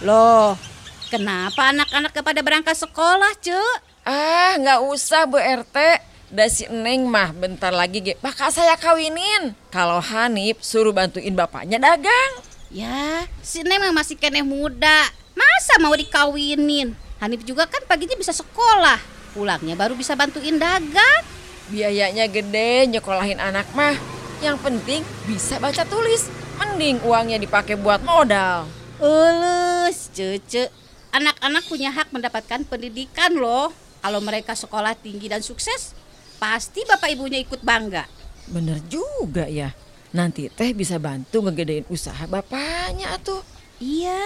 Loh, 0.03 0.59
kenapa 1.07 1.71
anak-anak 1.71 2.11
kepada 2.11 2.43
berangkat 2.43 2.75
sekolah, 2.75 3.39
Cuk? 3.39 3.77
Ah, 4.03 4.59
nggak 4.59 4.83
usah 4.83 5.31
Bu 5.31 5.39
RT. 5.39 6.03
Dah 6.35 6.51
si 6.51 6.67
Neng 6.67 7.07
mah 7.07 7.31
bentar 7.31 7.71
lagi 7.71 8.03
ge 8.03 8.19
bakal 8.19 8.51
saya 8.51 8.75
kawinin. 8.75 9.55
Kalau 9.71 10.03
Hanif 10.03 10.59
suruh 10.59 10.91
bantuin 10.91 11.31
bapaknya 11.31 11.79
dagang. 11.79 12.56
Ya, 12.67 13.23
si 13.39 13.63
Neng 13.63 13.95
masih 13.95 14.19
kene 14.19 14.43
muda. 14.43 15.07
Masa 15.31 15.79
mau 15.79 15.95
dikawinin? 15.95 16.91
Hanif 17.23 17.47
juga 17.47 17.63
kan 17.63 17.79
paginya 17.87 18.19
bisa 18.19 18.35
sekolah. 18.35 18.99
Pulangnya 19.31 19.79
baru 19.79 19.95
bisa 19.95 20.19
bantuin 20.19 20.59
dagang. 20.59 21.23
Biayanya 21.71 22.27
gede 22.27 22.91
nyekolahin 22.91 23.39
anak 23.39 23.71
mah. 23.71 23.95
Yang 24.43 24.57
penting 24.59 25.01
bisa 25.23 25.63
baca 25.63 25.87
tulis. 25.87 26.27
Mending 26.59 26.99
uangnya 27.07 27.39
dipakai 27.39 27.79
buat 27.79 28.03
modal. 28.03 28.67
Ulus, 28.99 30.11
cece. 30.11 30.67
Anak-anak 31.15 31.63
punya 31.71 31.93
hak 31.95 32.11
mendapatkan 32.11 32.67
pendidikan 32.67 33.31
loh. 33.37 33.71
Kalau 34.03 34.19
mereka 34.19 34.53
sekolah 34.57 34.93
tinggi 34.97 35.31
dan 35.31 35.39
sukses, 35.39 35.95
pasti 36.37 36.83
bapak 36.83 37.15
ibunya 37.15 37.39
ikut 37.39 37.63
bangga. 37.63 38.09
Bener 38.51 38.83
juga 38.91 39.47
ya. 39.47 39.71
Nanti 40.15 40.47
teh 40.47 40.71
bisa 40.71 40.95
bantu 41.01 41.43
ngegedein 41.43 41.87
usaha 41.91 42.23
bapaknya 42.27 43.19
tuh. 43.19 43.43
Iya. 43.81 44.19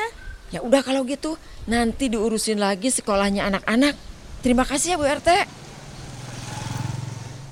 Ya 0.51 0.59
udah 0.59 0.83
kalau 0.83 1.07
gitu, 1.07 1.39
nanti 1.63 2.11
diurusin 2.11 2.59
lagi 2.59 2.91
sekolahnya 2.91 3.47
anak-anak. 3.47 3.95
Terima 4.43 4.67
kasih 4.67 4.93
ya 4.93 4.97
Bu 5.00 5.07
RT. 5.07 5.29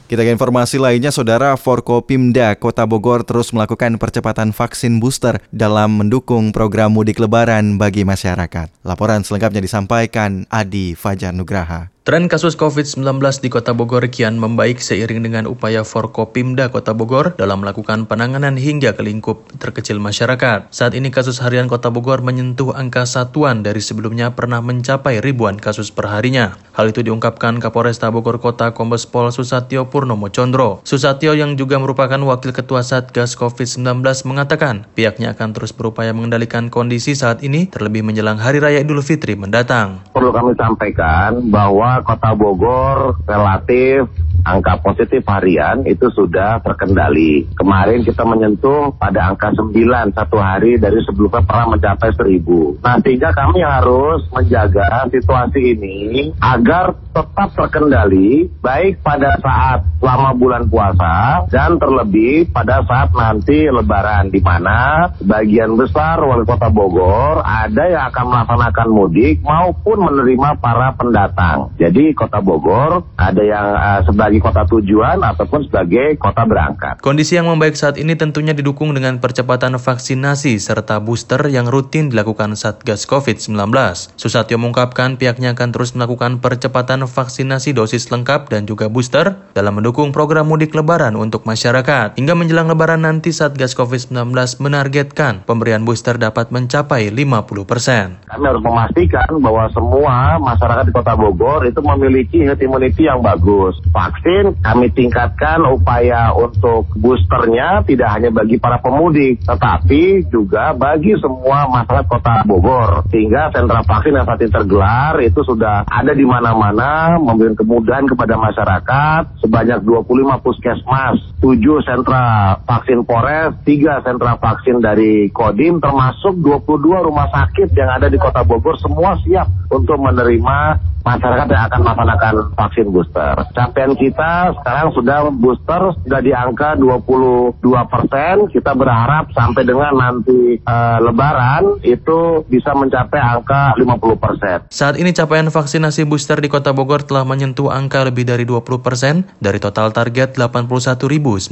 Kita 0.09 0.25
ke 0.25 0.33
informasi 0.33 0.81
lainnya, 0.81 1.13
Saudara 1.13 1.53
Forkopimda 1.53 2.57
Kota 2.57 2.81
Bogor 2.89 3.21
terus 3.21 3.53
melakukan 3.53 4.01
percepatan 4.01 4.49
vaksin 4.49 4.97
booster 4.97 5.37
dalam 5.53 6.01
mendukung 6.01 6.49
program 6.49 6.97
mudik 6.97 7.21
lebaran 7.21 7.77
bagi 7.77 8.01
masyarakat. 8.01 8.73
Laporan 8.81 9.21
selengkapnya 9.21 9.61
disampaikan 9.61 10.49
Adi 10.49 10.97
Fajar 10.97 11.29
Nugraha. 11.29 11.93
Tren 12.09 12.25
kasus 12.25 12.57
COVID-19 12.57 13.05
di 13.37 13.53
Kota 13.53 13.69
Bogor 13.77 14.01
kian 14.09 14.41
membaik 14.41 14.81
seiring 14.81 15.21
dengan 15.21 15.45
upaya 15.45 15.85
Forkopimda 15.85 16.73
Kota 16.73 16.97
Bogor 16.97 17.37
dalam 17.37 17.61
melakukan 17.61 18.09
penanganan 18.09 18.57
hingga 18.57 18.97
ke 18.97 19.05
lingkup 19.05 19.45
terkecil 19.61 20.01
masyarakat. 20.01 20.73
Saat 20.73 20.97
ini 20.97 21.13
kasus 21.13 21.37
harian 21.37 21.69
Kota 21.69 21.93
Bogor 21.93 22.25
menyentuh 22.25 22.73
angka 22.73 23.05
satuan 23.05 23.61
dari 23.61 23.77
sebelumnya 23.77 24.33
pernah 24.33 24.57
mencapai 24.57 25.21
ribuan 25.21 25.61
kasus 25.61 25.93
perharinya. 25.93 26.57
Hal 26.73 26.89
itu 26.89 27.05
diungkapkan 27.05 27.61
Kapolresta 27.61 28.09
Bogor 28.09 28.41
Kota 28.41 28.73
Kombes 28.73 29.05
Pol 29.05 29.29
Susatyo 29.29 29.93
Purnomo 29.93 30.33
Condro. 30.33 30.81
Susatyo 30.89 31.37
yang 31.37 31.61
juga 31.61 31.77
merupakan 31.77 32.17
Wakil 32.17 32.57
Ketua 32.57 32.81
Satgas 32.81 33.37
COVID-19 33.37 34.01
mengatakan 34.25 34.89
pihaknya 34.97 35.37
akan 35.37 35.53
terus 35.53 35.69
berupaya 35.77 36.09
mengendalikan 36.17 36.73
kondisi 36.73 37.13
saat 37.13 37.45
ini 37.45 37.69
terlebih 37.69 38.01
menjelang 38.01 38.41
Hari 38.41 38.57
Raya 38.57 38.81
Idul 38.81 39.05
Fitri 39.05 39.37
mendatang. 39.37 40.01
Perlu 40.09 40.33
kami 40.33 40.57
sampaikan 40.57 41.37
bahwa 41.53 41.98
kota 42.01 42.35
Bogor 42.35 43.19
relatif 43.27 44.07
angka 44.45 44.79
positif 44.79 45.23
harian 45.27 45.83
itu 45.83 46.07
sudah 46.11 46.63
terkendali. 46.63 47.47
Kemarin 47.55 48.05
kita 48.07 48.23
menyentuh 48.23 48.95
pada 48.95 49.31
angka 49.31 49.51
9 49.55 49.71
satu 50.15 50.37
hari 50.39 50.79
dari 50.79 50.99
sebelumnya 51.03 51.43
pernah 51.43 51.75
mencapai 51.75 52.11
1000. 52.15 52.83
Nah 52.83 52.95
sehingga 53.03 53.29
kami 53.35 53.59
harus 53.63 54.23
menjaga 54.31 55.07
situasi 55.11 55.75
ini 55.75 55.97
agar 56.39 56.95
tetap 57.11 57.49
terkendali 57.57 58.47
baik 58.63 59.03
pada 59.03 59.35
saat 59.41 59.83
selama 59.99 60.31
bulan 60.37 60.63
puasa 60.71 61.45
dan 61.51 61.75
terlebih 61.75 62.47
pada 62.55 62.79
saat 62.87 63.11
nanti 63.11 63.67
lebaran 63.67 64.31
di 64.31 64.39
mana 64.39 65.11
bagian 65.19 65.75
besar 65.75 66.23
wali 66.23 66.47
kota 66.47 66.71
Bogor 66.71 67.43
ada 67.43 67.83
yang 67.89 68.03
akan 68.13 68.25
melaksanakan 68.31 68.87
mudik 68.87 69.35
maupun 69.43 69.97
menerima 69.99 70.49
para 70.63 70.95
pendatang. 70.95 71.75
Jadi 71.79 72.11
kota 72.11 72.43
Bogor 72.43 73.07
ada 73.15 73.39
yang 73.39 73.71
uh, 73.71 74.01
sebagai 74.03 74.43
kota 74.43 74.67
tujuan 74.67 75.23
ataupun 75.23 75.63
sebagai 75.63 76.19
kota 76.19 76.43
berangkat. 76.43 76.99
Kondisi 76.99 77.39
yang 77.39 77.47
membaik 77.47 77.79
saat 77.79 77.95
ini 77.95 78.19
tentunya 78.19 78.51
didukung 78.51 78.91
dengan 78.91 79.23
percepatan 79.23 79.79
vaksinasi 79.79 80.59
serta 80.59 80.99
booster 80.99 81.39
yang 81.47 81.71
rutin 81.71 82.11
dilakukan 82.11 82.59
Satgas 82.59 83.07
COVID-19. 83.07 83.71
Susatyo 84.19 84.59
mengungkapkan 84.59 85.15
pihaknya 85.15 85.55
akan 85.55 85.71
terus 85.71 85.95
melakukan 85.95 86.43
percepatan 86.43 87.07
vaksinasi 87.07 87.71
dosis 87.71 88.11
lengkap 88.11 88.51
dan 88.51 88.67
juga 88.67 88.91
booster 88.91 89.39
dalam 89.55 89.79
mendukung 89.79 90.11
program 90.11 90.51
mudik 90.51 90.75
lebaran 90.75 91.15
untuk 91.15 91.47
masyarakat. 91.47 92.19
Hingga 92.19 92.35
menjelang 92.35 92.67
lebaran 92.67 93.07
nanti 93.07 93.31
Satgas 93.31 93.71
COVID-19 93.79 94.35
menargetkan 94.59 95.47
pemberian 95.47 95.87
booster 95.87 96.19
dapat 96.19 96.51
mencapai 96.51 97.07
50%. 97.07 98.27
Kami 98.27 98.43
harus 98.43 98.63
memastikan 98.67 99.31
bahwa 99.39 99.71
semua 99.71 100.35
masyarakat 100.43 100.83
di 100.83 100.91
Kota 100.91 101.15
Bogor 101.15 101.68
itu 101.69 101.81
memiliki 101.85 102.43
herd 102.43 102.59
immunity 102.59 103.05
yang 103.05 103.21
bagus. 103.21 103.77
Vaksin 103.93 104.57
kami 104.59 104.89
tingkatkan 104.91 105.63
upaya 105.69 106.33
untuk 106.33 106.89
boosternya 106.97 107.85
tidak 107.85 108.09
hanya 108.11 108.29
bagi 108.33 108.57
para 108.57 108.81
pemudik, 108.81 109.41
tetapi 109.45 110.27
juga 110.33 110.73
bagi 110.73 111.15
semua 111.21 111.69
masyarakat 111.69 112.09
kota 112.09 112.43
Bogor. 112.49 113.05
Sehingga 113.13 113.53
sentra 113.53 113.85
vaksin 113.85 114.17
yang 114.17 114.25
saat 114.25 114.41
ini 114.41 114.51
tergelar 114.51 115.13
itu 115.21 115.41
sudah 115.45 115.85
ada 115.85 116.11
di 116.11 116.25
mana-mana 116.25 117.21
memberikan 117.21 117.61
kemudahan 117.61 118.05
kepada 118.09 118.35
masyarakat 118.35 119.21
sebanyak 119.45 119.79
25 119.85 120.45
puskesmas, 120.45 121.17
7 121.39 121.87
sentra 121.87 122.57
vaksin 122.65 123.05
Polres, 123.05 123.53
3 123.63 124.05
sentra 124.05 124.35
vaksin 124.41 124.81
dari 124.81 125.29
Kodim 125.29 125.77
termasuk 125.77 126.39
22 126.41 127.07
rumah 127.07 127.29
sakit 127.29 127.69
yang 127.77 127.89
ada 127.93 128.07
di 128.09 128.17
kota 128.17 128.41
Bogor 128.41 128.75
semua 128.81 129.15
siap 129.21 129.47
untuk 129.69 130.01
menerima 130.01 130.57
masyarakat 131.05 131.47
yang 131.59 131.67
akan 131.67 131.81
melaksanakan 131.83 132.35
vaksin 132.55 132.87
booster. 132.87 133.35
Capaian 133.51 133.91
kita 133.99 134.55
sekarang 134.55 134.95
sudah 134.95 135.27
booster 135.27 135.81
sudah 136.07 136.23
di 136.23 136.31
angka 136.31 136.79
22 136.79 137.59
persen. 137.91 138.47
Kita 138.47 138.71
berharap 138.71 139.35
sampai 139.35 139.67
dengan 139.67 139.91
nanti 139.99 140.55
uh, 140.63 141.03
Lebaran 141.03 141.83
itu 141.83 142.47
bisa 142.47 142.71
mencapai 142.71 143.19
angka 143.19 143.75
50 143.75 144.23
persen. 144.23 144.57
Saat 144.71 144.95
ini 144.95 145.11
capaian 145.11 145.51
vaksinasi 145.51 146.07
booster 146.07 146.39
di 146.39 146.47
Kota 146.47 146.71
Bogor 146.71 147.03
telah 147.03 147.27
menyentuh 147.27 147.67
angka 147.67 148.07
lebih 148.07 148.23
dari 148.23 148.47
20 148.47 148.63
persen 148.79 149.27
dari 149.43 149.59
total 149.59 149.91
target 149.91 150.39
81.944 150.39 151.51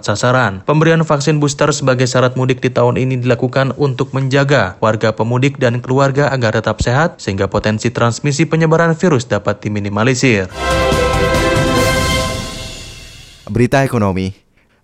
sasaran. 0.00 0.64
Pemberian 0.64 1.04
vaksin 1.04 1.36
booster 1.36 1.68
sebagai 1.76 2.08
syarat 2.08 2.32
mudik 2.40 2.64
di 2.64 2.72
tahun 2.72 2.96
ini 2.96 3.20
dilakukan 3.20 3.76
untuk 3.76 4.16
menjaga 4.16 4.80
warga 4.80 5.12
pemudik 5.12 5.60
dan 5.60 5.84
keluarga 5.84 6.32
agar 6.32 6.56
tetap 6.56 6.80
sehat 6.80 7.20
sehingga 7.20 7.50
potensi 7.50 7.92
transmisi 7.92 8.38
transmisi 8.38 8.54
penyebaran 8.78 8.94
virus 8.94 9.26
dapat 9.26 9.58
diminimalisir. 9.58 10.46
Berita 13.50 13.82
ekonomi. 13.82 14.30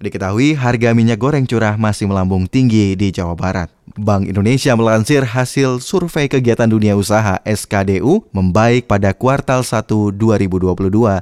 Diketahui 0.02 0.58
harga 0.58 0.90
minyak 0.90 1.22
goreng 1.22 1.46
curah 1.46 1.78
masih 1.78 2.10
melambung 2.10 2.50
tinggi 2.50 2.98
di 2.98 3.14
Jawa 3.14 3.38
Barat. 3.38 3.70
Bank 3.94 4.26
Indonesia 4.26 4.74
melansir 4.74 5.22
hasil 5.22 5.78
survei 5.78 6.26
kegiatan 6.26 6.66
dunia 6.66 6.98
usaha 6.98 7.38
SKDU 7.46 8.26
membaik 8.34 8.90
pada 8.90 9.14
kuartal 9.14 9.62
1 9.62 9.86
2022 9.86 10.74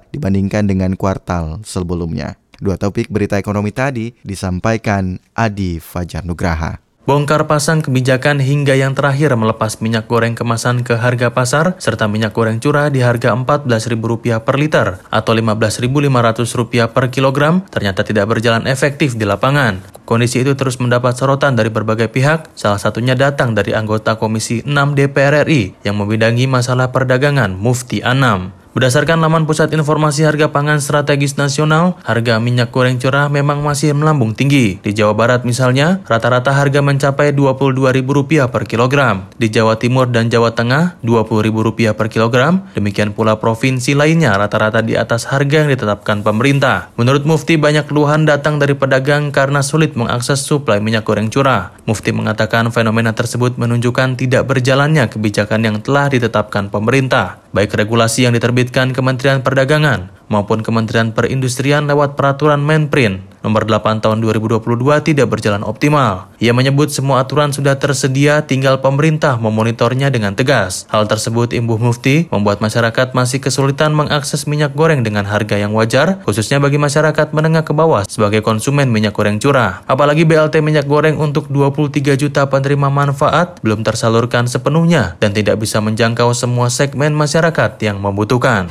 dibandingkan 0.09 0.64
dengan 0.64 0.97
kuartal 0.97 1.61
sebelumnya. 1.69 2.41
Dua 2.57 2.81
topik 2.81 3.12
berita 3.12 3.37
ekonomi 3.37 3.69
tadi 3.69 4.17
disampaikan 4.25 5.21
Adi 5.37 5.76
Fajar 5.76 6.25
Nugraha. 6.25 6.81
Bongkar 7.02 7.50
pasang 7.50 7.82
kebijakan 7.82 8.38
hingga 8.38 8.78
yang 8.78 8.94
terakhir 8.94 9.35
melepas 9.35 9.82
minyak 9.82 10.06
goreng 10.06 10.38
kemasan 10.38 10.87
ke 10.87 10.94
harga 10.94 11.35
pasar 11.35 11.75
serta 11.82 12.06
minyak 12.06 12.30
goreng 12.30 12.62
curah 12.62 12.94
di 12.94 13.02
harga 13.02 13.35
Rp14.000 13.35 14.38
per 14.38 14.54
liter 14.54 15.02
atau 15.11 15.35
Rp15.500 15.35 16.94
per 16.94 17.11
kilogram 17.11 17.66
ternyata 17.75 18.06
tidak 18.06 18.30
berjalan 18.30 18.71
efektif 18.71 19.18
di 19.18 19.26
lapangan. 19.26 19.82
Kondisi 20.06 20.47
itu 20.47 20.54
terus 20.54 20.78
mendapat 20.78 21.18
sorotan 21.18 21.59
dari 21.59 21.75
berbagai 21.75 22.06
pihak, 22.06 22.54
salah 22.54 22.78
satunya 22.78 23.18
datang 23.18 23.50
dari 23.50 23.75
anggota 23.75 24.14
Komisi 24.14 24.62
6 24.62 24.71
DPR 24.94 25.42
RI 25.42 25.82
yang 25.82 25.99
membidangi 25.99 26.47
masalah 26.47 26.94
perdagangan 26.94 27.50
Mufti 27.59 27.99
Anam. 28.06 28.62
Berdasarkan 28.73 29.21
laman 29.21 29.45
Pusat 29.45 29.76
Informasi 29.76 30.25
Harga 30.25 30.49
Pangan 30.49 30.81
Strategis 30.81 31.37
Nasional, 31.37 32.00
harga 32.09 32.41
minyak 32.41 32.73
goreng 32.73 32.97
curah 32.97 33.29
memang 33.29 33.61
masih 33.61 33.93
melambung 33.93 34.33
tinggi. 34.33 34.81
Di 34.81 34.97
Jawa 34.97 35.12
Barat 35.12 35.45
misalnya, 35.45 36.00
rata-rata 36.09 36.57
harga 36.57 36.81
mencapai 36.81 37.37
Rp22.000 37.37 38.49
per 38.49 38.64
kilogram. 38.64 39.29
Di 39.37 39.52
Jawa 39.52 39.76
Timur 39.76 40.09
dan 40.09 40.33
Jawa 40.33 40.57
Tengah, 40.57 40.97
Rp20.000 41.05 41.93
per 41.93 42.09
kilogram. 42.09 42.64
Demikian 42.73 43.12
pula 43.12 43.37
provinsi 43.37 43.93
lainnya 43.93 44.33
rata-rata 44.41 44.81
di 44.81 44.97
atas 44.97 45.29
harga 45.29 45.69
yang 45.69 45.71
ditetapkan 45.76 46.25
pemerintah. 46.25 46.88
Menurut 46.97 47.29
Mufti, 47.29 47.61
banyak 47.61 47.93
keluhan 47.93 48.25
datang 48.25 48.57
dari 48.57 48.73
pedagang 48.73 49.37
karena 49.37 49.61
sulit 49.61 50.00
mengakses 50.00 50.49
suplai 50.49 50.81
minyak 50.81 51.05
goreng 51.05 51.29
curah. 51.29 51.76
Mufti 51.85 52.09
mengatakan 52.17 52.73
fenomena 52.73 53.12
tersebut 53.12 53.61
menunjukkan 53.61 54.17
tidak 54.17 54.49
berjalannya 54.49 55.12
kebijakan 55.12 55.61
yang 55.61 55.76
telah 55.85 56.09
ditetapkan 56.09 56.73
pemerintah 56.73 57.41
baik 57.52 57.76
regulasi 57.76 58.25
yang 58.25 58.32
diterbitkan 58.32 58.97
Kementerian 58.97 59.44
Perdagangan 59.44 60.22
maupun 60.33 60.65
Kementerian 60.65 61.12
Perindustrian 61.12 61.85
lewat 61.85 62.17
peraturan 62.17 62.65
Menprin 62.65 63.33
nomor 63.43 63.67
8 63.67 64.01
tahun 64.01 64.23
2022 64.23 64.62
tidak 65.03 65.27
berjalan 65.29 65.67
optimal. 65.67 66.31
Ia 66.39 66.55
menyebut 66.55 66.89
semua 66.95 67.21
aturan 67.27 67.51
sudah 67.51 67.77
tersedia 67.77 68.47
tinggal 68.47 68.79
pemerintah 68.81 69.37
memonitornya 69.37 70.09
dengan 70.09 70.33
tegas. 70.39 70.87
Hal 70.89 71.11
tersebut 71.11 71.51
Imbuh 71.53 71.77
Mufti 71.77 72.31
membuat 72.31 72.62
masyarakat 72.62 73.12
masih 73.12 73.43
kesulitan 73.43 73.93
mengakses 73.93 74.47
minyak 74.47 74.73
goreng 74.73 75.03
dengan 75.03 75.27
harga 75.27 75.59
yang 75.59 75.75
wajar, 75.75 76.23
khususnya 76.23 76.62
bagi 76.62 76.79
masyarakat 76.79 77.35
menengah 77.35 77.67
ke 77.67 77.75
bawah 77.75 78.07
sebagai 78.07 78.41
konsumen 78.41 78.89
minyak 78.89 79.12
goreng 79.12 79.43
curah. 79.43 79.83
Apalagi 79.91 80.23
BLT 80.23 80.62
minyak 80.62 80.87
goreng 80.87 81.18
untuk 81.18 81.51
23 81.51 82.14
juta 82.14 82.47
penerima 82.47 82.88
manfaat 82.88 83.59
belum 83.61 83.83
tersalurkan 83.83 84.47
sepenuhnya 84.47 85.18
dan 85.18 85.35
tidak 85.35 85.59
bisa 85.59 85.83
menjangkau 85.83 86.31
semua 86.33 86.71
segmen 86.71 87.11
masyarakat 87.12 87.77
yang 87.83 87.99
membutuhkan. 87.99 88.71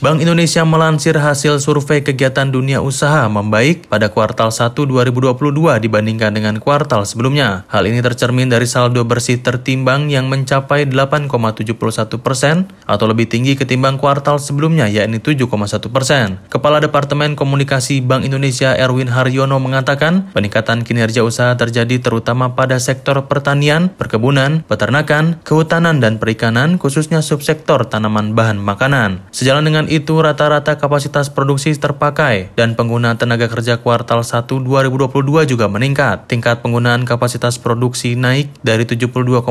Bank 0.00 0.24
Indonesia 0.24 0.64
melansir 0.64 1.12
hasil 1.12 1.60
survei 1.60 2.00
kegiatan 2.00 2.48
dunia 2.48 2.80
usaha 2.80 3.28
membaik 3.28 3.84
pada 3.84 4.08
kuartal 4.08 4.48
1 4.48 4.72
2022 4.72 5.36
dibandingkan 5.76 6.32
dengan 6.32 6.56
kuartal 6.56 7.04
sebelumnya. 7.04 7.68
Hal 7.68 7.84
ini 7.84 8.00
tercermin 8.00 8.48
dari 8.48 8.64
saldo 8.64 9.04
bersih 9.04 9.44
tertimbang 9.44 10.08
yang 10.08 10.32
mencapai 10.32 10.88
8,71 10.88 12.16
persen 12.16 12.72
atau 12.88 13.12
lebih 13.12 13.28
tinggi 13.28 13.60
ketimbang 13.60 14.00
kuartal 14.00 14.40
sebelumnya 14.40 14.88
yakni 14.88 15.20
7,1 15.20 15.92
persen. 15.92 16.40
Kepala 16.48 16.80
Departemen 16.80 17.36
Komunikasi 17.36 18.00
Bank 18.00 18.24
Indonesia 18.24 18.72
Erwin 18.72 19.12
Haryono 19.12 19.60
mengatakan 19.60 20.32
peningkatan 20.32 20.80
kinerja 20.80 21.20
usaha 21.28 21.52
terjadi 21.60 22.00
terutama 22.00 22.56
pada 22.56 22.80
sektor 22.80 23.28
pertanian, 23.28 23.92
perkebunan, 23.92 24.64
peternakan, 24.64 25.44
kehutanan, 25.44 26.00
dan 26.00 26.16
perikanan 26.16 26.80
khususnya 26.80 27.20
subsektor 27.20 27.84
tanaman 27.84 28.32
bahan 28.32 28.56
makanan. 28.56 29.28
Sejalan 29.28 29.68
dengan 29.68 29.89
itu 29.90 30.22
rata-rata 30.22 30.78
kapasitas 30.78 31.26
produksi 31.34 31.74
terpakai 31.74 32.54
dan 32.54 32.78
penggunaan 32.78 33.18
tenaga 33.18 33.50
kerja 33.50 33.82
kuartal 33.82 34.22
1 34.22 34.46
2022 34.46 35.50
juga 35.50 35.66
meningkat. 35.66 36.30
Tingkat 36.30 36.62
penggunaan 36.62 37.02
kapasitas 37.02 37.58
produksi 37.58 38.14
naik 38.14 38.54
dari 38.62 38.86
72,6% 38.86 39.42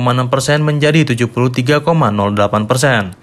menjadi 0.63 1.04
73,08%. 1.04 1.84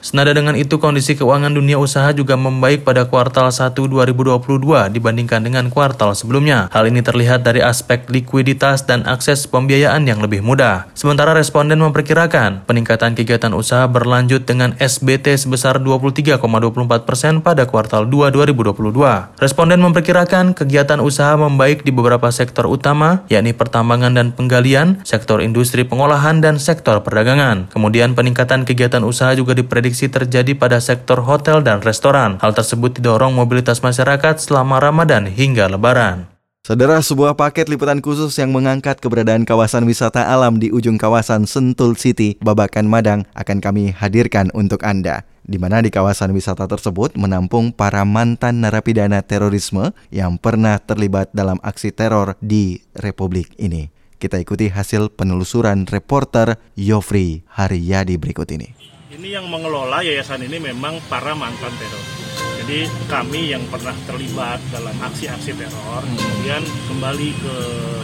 Senada 0.04 0.36
dengan 0.36 0.60
itu 0.60 0.76
kondisi 0.76 1.16
keuangan 1.16 1.56
dunia 1.56 1.80
usaha 1.80 2.12
juga 2.12 2.36
membaik 2.36 2.84
pada 2.84 3.08
kuartal 3.08 3.48
1 3.48 3.72
2022 3.72 4.92
dibandingkan 4.92 5.40
dengan 5.40 5.72
kuartal 5.72 6.12
sebelumnya. 6.12 6.68
Hal 6.68 6.84
ini 6.92 7.00
terlihat 7.00 7.40
dari 7.40 7.64
aspek 7.64 8.12
likuiditas 8.12 8.84
dan 8.84 9.08
akses 9.08 9.48
pembiayaan 9.48 10.04
yang 10.04 10.20
lebih 10.20 10.44
mudah. 10.44 10.92
Sementara 10.92 11.32
responden 11.32 11.80
memperkirakan 11.80 12.68
peningkatan 12.68 13.16
kegiatan 13.16 13.56
usaha 13.56 13.88
berlanjut 13.88 14.44
dengan 14.44 14.76
SBT 14.76 15.40
sebesar 15.40 15.80
23,24 15.80 17.05
persen 17.06 17.38
pada 17.38 17.70
kuartal 17.70 18.10
2 18.10 18.34
2022. 18.34 19.38
Responden 19.38 19.78
memperkirakan 19.78 20.52
kegiatan 20.52 20.98
usaha 20.98 21.38
membaik 21.38 21.86
di 21.86 21.94
beberapa 21.94 22.26
sektor 22.34 22.66
utama, 22.66 23.22
yakni 23.30 23.54
pertambangan 23.54 24.18
dan 24.18 24.34
penggalian, 24.34 25.00
sektor 25.06 25.38
industri 25.38 25.86
pengolahan, 25.86 26.42
dan 26.42 26.58
sektor 26.58 26.98
perdagangan. 27.06 27.70
Kemudian 27.70 28.18
peningkatan 28.18 28.66
kegiatan 28.66 29.06
usaha 29.06 29.30
juga 29.38 29.54
diprediksi 29.54 30.10
terjadi 30.10 30.58
pada 30.58 30.82
sektor 30.82 31.22
hotel 31.22 31.62
dan 31.62 31.80
restoran. 31.86 32.42
Hal 32.42 32.52
tersebut 32.52 32.98
didorong 32.98 33.32
mobilitas 33.32 33.80
masyarakat 33.80 34.42
selama 34.42 34.82
Ramadan 34.82 35.30
hingga 35.30 35.70
Lebaran. 35.70 36.36
Saudara, 36.66 36.98
sebuah 36.98 37.38
paket 37.38 37.70
liputan 37.70 38.02
khusus 38.02 38.34
yang 38.42 38.50
mengangkat 38.50 38.98
keberadaan 38.98 39.46
kawasan 39.46 39.86
wisata 39.86 40.26
alam 40.26 40.58
di 40.58 40.74
ujung 40.74 40.98
kawasan 40.98 41.46
Sentul 41.46 41.94
City, 41.94 42.34
Babakan 42.42 42.90
Madang 42.90 43.22
akan 43.38 43.62
kami 43.62 43.94
hadirkan 43.94 44.50
untuk 44.50 44.82
Anda 44.82 45.22
di 45.46 45.56
mana 45.62 45.78
di 45.78 45.94
kawasan 45.94 46.34
wisata 46.34 46.66
tersebut 46.66 47.14
menampung 47.14 47.70
para 47.70 48.02
mantan 48.02 48.60
narapidana 48.60 49.22
terorisme 49.22 49.94
yang 50.10 50.36
pernah 50.36 50.82
terlibat 50.82 51.30
dalam 51.30 51.62
aksi 51.62 51.94
teror 51.94 52.34
di 52.42 52.82
Republik 52.98 53.54
ini. 53.56 53.94
Kita 54.18 54.42
ikuti 54.42 54.66
hasil 54.66 55.14
penelusuran 55.14 55.86
reporter 55.86 56.58
Yofri 56.74 57.46
Haryadi 57.54 58.18
berikut 58.18 58.50
ini. 58.50 58.74
Ini 59.14 59.38
yang 59.38 59.46
mengelola 59.46 60.02
yayasan 60.02 60.42
ini 60.44 60.58
memang 60.58 60.98
para 61.06 61.32
mantan 61.32 61.72
teroris. 61.78 62.25
Jadi 62.66 62.90
kami 63.06 63.54
yang 63.54 63.62
pernah 63.70 63.94
terlibat 64.10 64.58
dalam 64.74 64.90
aksi-aksi 64.98 65.54
teror, 65.54 66.02
hmm. 66.02 66.18
kemudian 66.18 66.62
kembali 66.90 67.30
ke 67.38 67.54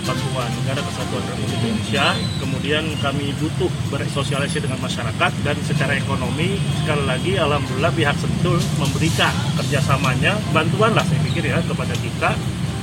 Kesatuan 0.06 0.46
Negara 0.62 0.78
Kesatuan 0.86 1.22
Republik 1.34 1.58
Indonesia, 1.66 2.14
kemudian 2.38 2.86
kami 3.02 3.34
butuh 3.42 3.66
bersosialisasi 3.90 4.62
dengan 4.62 4.78
masyarakat 4.78 5.32
dan 5.42 5.58
secara 5.66 5.98
ekonomi 5.98 6.62
sekali 6.78 7.02
lagi 7.10 7.42
alhamdulillah 7.42 7.90
pihak 7.90 8.14
Sentul 8.22 8.62
memberikan 8.78 9.34
kerjasamanya. 9.58 10.38
Bantuan 10.54 10.94
lah 10.94 11.02
saya 11.10 11.18
pikir 11.26 11.42
ya 11.42 11.58
kepada 11.66 11.98
kita 11.98 12.30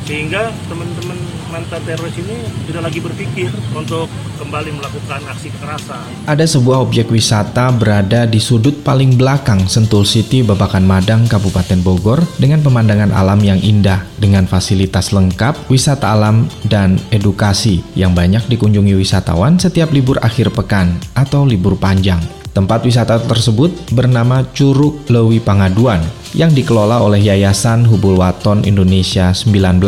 sehingga 0.10 0.50
teman-teman 0.66 1.22
mantan 1.54 1.82
teroris 1.86 2.18
ini 2.18 2.42
tidak 2.66 2.90
lagi 2.90 2.98
berpikir 2.98 3.54
untuk 3.78 4.10
kembali 4.42 4.82
melakukan 4.82 5.22
aksi 5.30 5.54
kekerasan. 5.54 6.02
Ada 6.26 6.50
sebuah 6.50 6.82
objek 6.82 7.14
wisata 7.14 7.70
berada 7.70 8.26
di 8.26 8.42
sudut 8.42 8.74
paling 8.82 9.14
belakang 9.14 9.70
Sentul 9.70 10.10
City 10.10 10.42
Babakan 10.42 10.90
Madang 10.90 11.30
Kabupaten 11.30 11.78
Bogor 11.86 12.26
dengan 12.42 12.66
pemandangan 12.66 13.14
alam 13.14 13.38
yang 13.46 13.62
indah 13.62 14.02
dengan 14.18 14.50
fasilitas 14.50 15.14
lengkap, 15.14 15.70
wisata 15.70 16.10
alam 16.10 16.50
dan 16.66 16.98
edukasi 17.14 17.86
yang 17.94 18.18
banyak 18.18 18.42
dikunjungi 18.50 18.98
wisatawan 18.98 19.62
setiap 19.62 19.94
libur 19.94 20.18
akhir 20.26 20.50
pekan 20.58 20.98
atau 21.14 21.46
libur 21.46 21.78
panjang. 21.78 22.39
Tempat 22.50 22.82
wisata 22.82 23.22
tersebut 23.22 23.94
bernama 23.94 24.42
Curug 24.58 25.06
Lewi 25.06 25.38
Pangaduan 25.38 26.02
yang 26.34 26.50
dikelola 26.50 27.02
oleh 27.02 27.22
Yayasan 27.22 27.86
Hubul 27.86 28.18
Waton 28.18 28.66
Indonesia 28.66 29.30
19. 29.34 29.80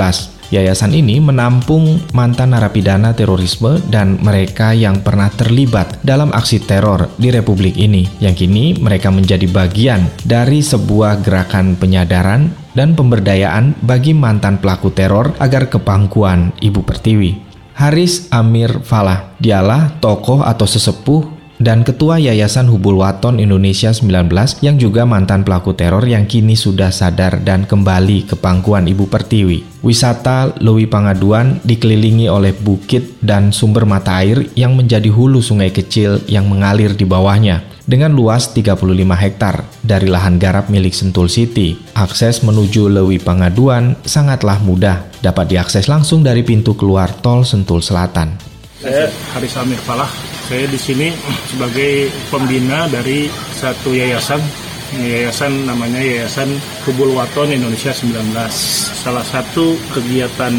Yayasan 0.51 0.91
ini 0.91 1.23
menampung 1.23 2.03
mantan 2.11 2.51
narapidana 2.51 3.15
terorisme 3.15 3.79
dan 3.87 4.19
mereka 4.19 4.75
yang 4.75 4.99
pernah 4.99 5.31
terlibat 5.31 6.03
dalam 6.03 6.27
aksi 6.35 6.59
teror 6.67 7.07
di 7.15 7.31
republik 7.31 7.79
ini, 7.79 8.03
yang 8.19 8.35
kini 8.35 8.75
mereka 8.75 9.07
menjadi 9.07 9.47
bagian 9.47 10.11
dari 10.27 10.59
sebuah 10.59 11.23
gerakan 11.23 11.79
penyadaran 11.79 12.51
dan 12.75 12.99
pemberdayaan 12.99 13.79
bagi 13.79 14.11
mantan 14.11 14.59
pelaku 14.59 14.91
teror 14.91 15.31
agar 15.39 15.71
kepangkuan 15.71 16.51
Ibu 16.59 16.83
Pertiwi. 16.83 17.47
Haris 17.71 18.27
Amir 18.35 18.83
Falah, 18.83 19.31
dialah 19.39 20.03
tokoh 20.03 20.43
atau 20.43 20.67
sesepuh 20.67 21.40
dan 21.61 21.85
Ketua 21.85 22.17
Yayasan 22.17 22.65
Hubul 22.65 22.97
Waton 22.97 23.37
Indonesia 23.37 23.93
19 23.93 24.33
yang 24.65 24.81
juga 24.81 25.05
mantan 25.05 25.45
pelaku 25.45 25.77
teror 25.77 26.01
yang 26.09 26.25
kini 26.25 26.57
sudah 26.57 26.89
sadar 26.89 27.37
dan 27.45 27.69
kembali 27.69 28.25
ke 28.25 28.35
pangkuan 28.35 28.89
Ibu 28.89 29.05
Pertiwi. 29.05 29.85
Wisata 29.85 30.57
Lewi 30.57 30.89
Pangaduan 30.89 31.61
dikelilingi 31.61 32.25
oleh 32.25 32.57
bukit 32.57 33.21
dan 33.21 33.53
sumber 33.53 33.85
mata 33.85 34.17
air 34.25 34.49
yang 34.57 34.73
menjadi 34.73 35.07
hulu 35.13 35.41
sungai 35.41 35.69
kecil 35.69 36.25
yang 36.25 36.49
mengalir 36.49 36.97
di 36.97 37.05
bawahnya 37.05 37.61
dengan 37.85 38.13
luas 38.13 38.53
35 38.53 38.77
hektar 39.17 39.65
dari 39.81 40.09
lahan 40.09 40.37
garap 40.37 40.69
milik 40.69 40.93
Sentul 40.93 41.29
City. 41.29 41.77
Akses 41.97 42.41
menuju 42.45 42.89
Lewi 42.89 43.17
Pangaduan 43.21 43.97
sangatlah 44.05 44.61
mudah, 44.61 45.05
dapat 45.21 45.53
diakses 45.53 45.89
langsung 45.89 46.21
dari 46.25 46.45
pintu 46.45 46.77
keluar 46.77 47.09
tol 47.21 47.45
Sentul 47.45 47.81
Selatan. 47.81 48.50
Saya 48.81 49.13
Haris 49.37 49.53
Amir 49.61 49.77
Falah, 49.85 50.09
saya 50.49 50.65
di 50.65 50.79
sini 50.81 51.13
sebagai 51.45 52.09
pembina 52.33 52.89
dari 52.89 53.29
satu 53.53 53.93
yayasan 53.93 54.41
yayasan 54.99 55.69
namanya 55.69 56.03
Yayasan 56.03 56.51
Kubul 56.83 57.15
Waton 57.15 57.55
Indonesia 57.55 57.95
19. 57.95 58.35
Salah 59.01 59.23
satu 59.23 59.79
kegiatan 59.95 60.51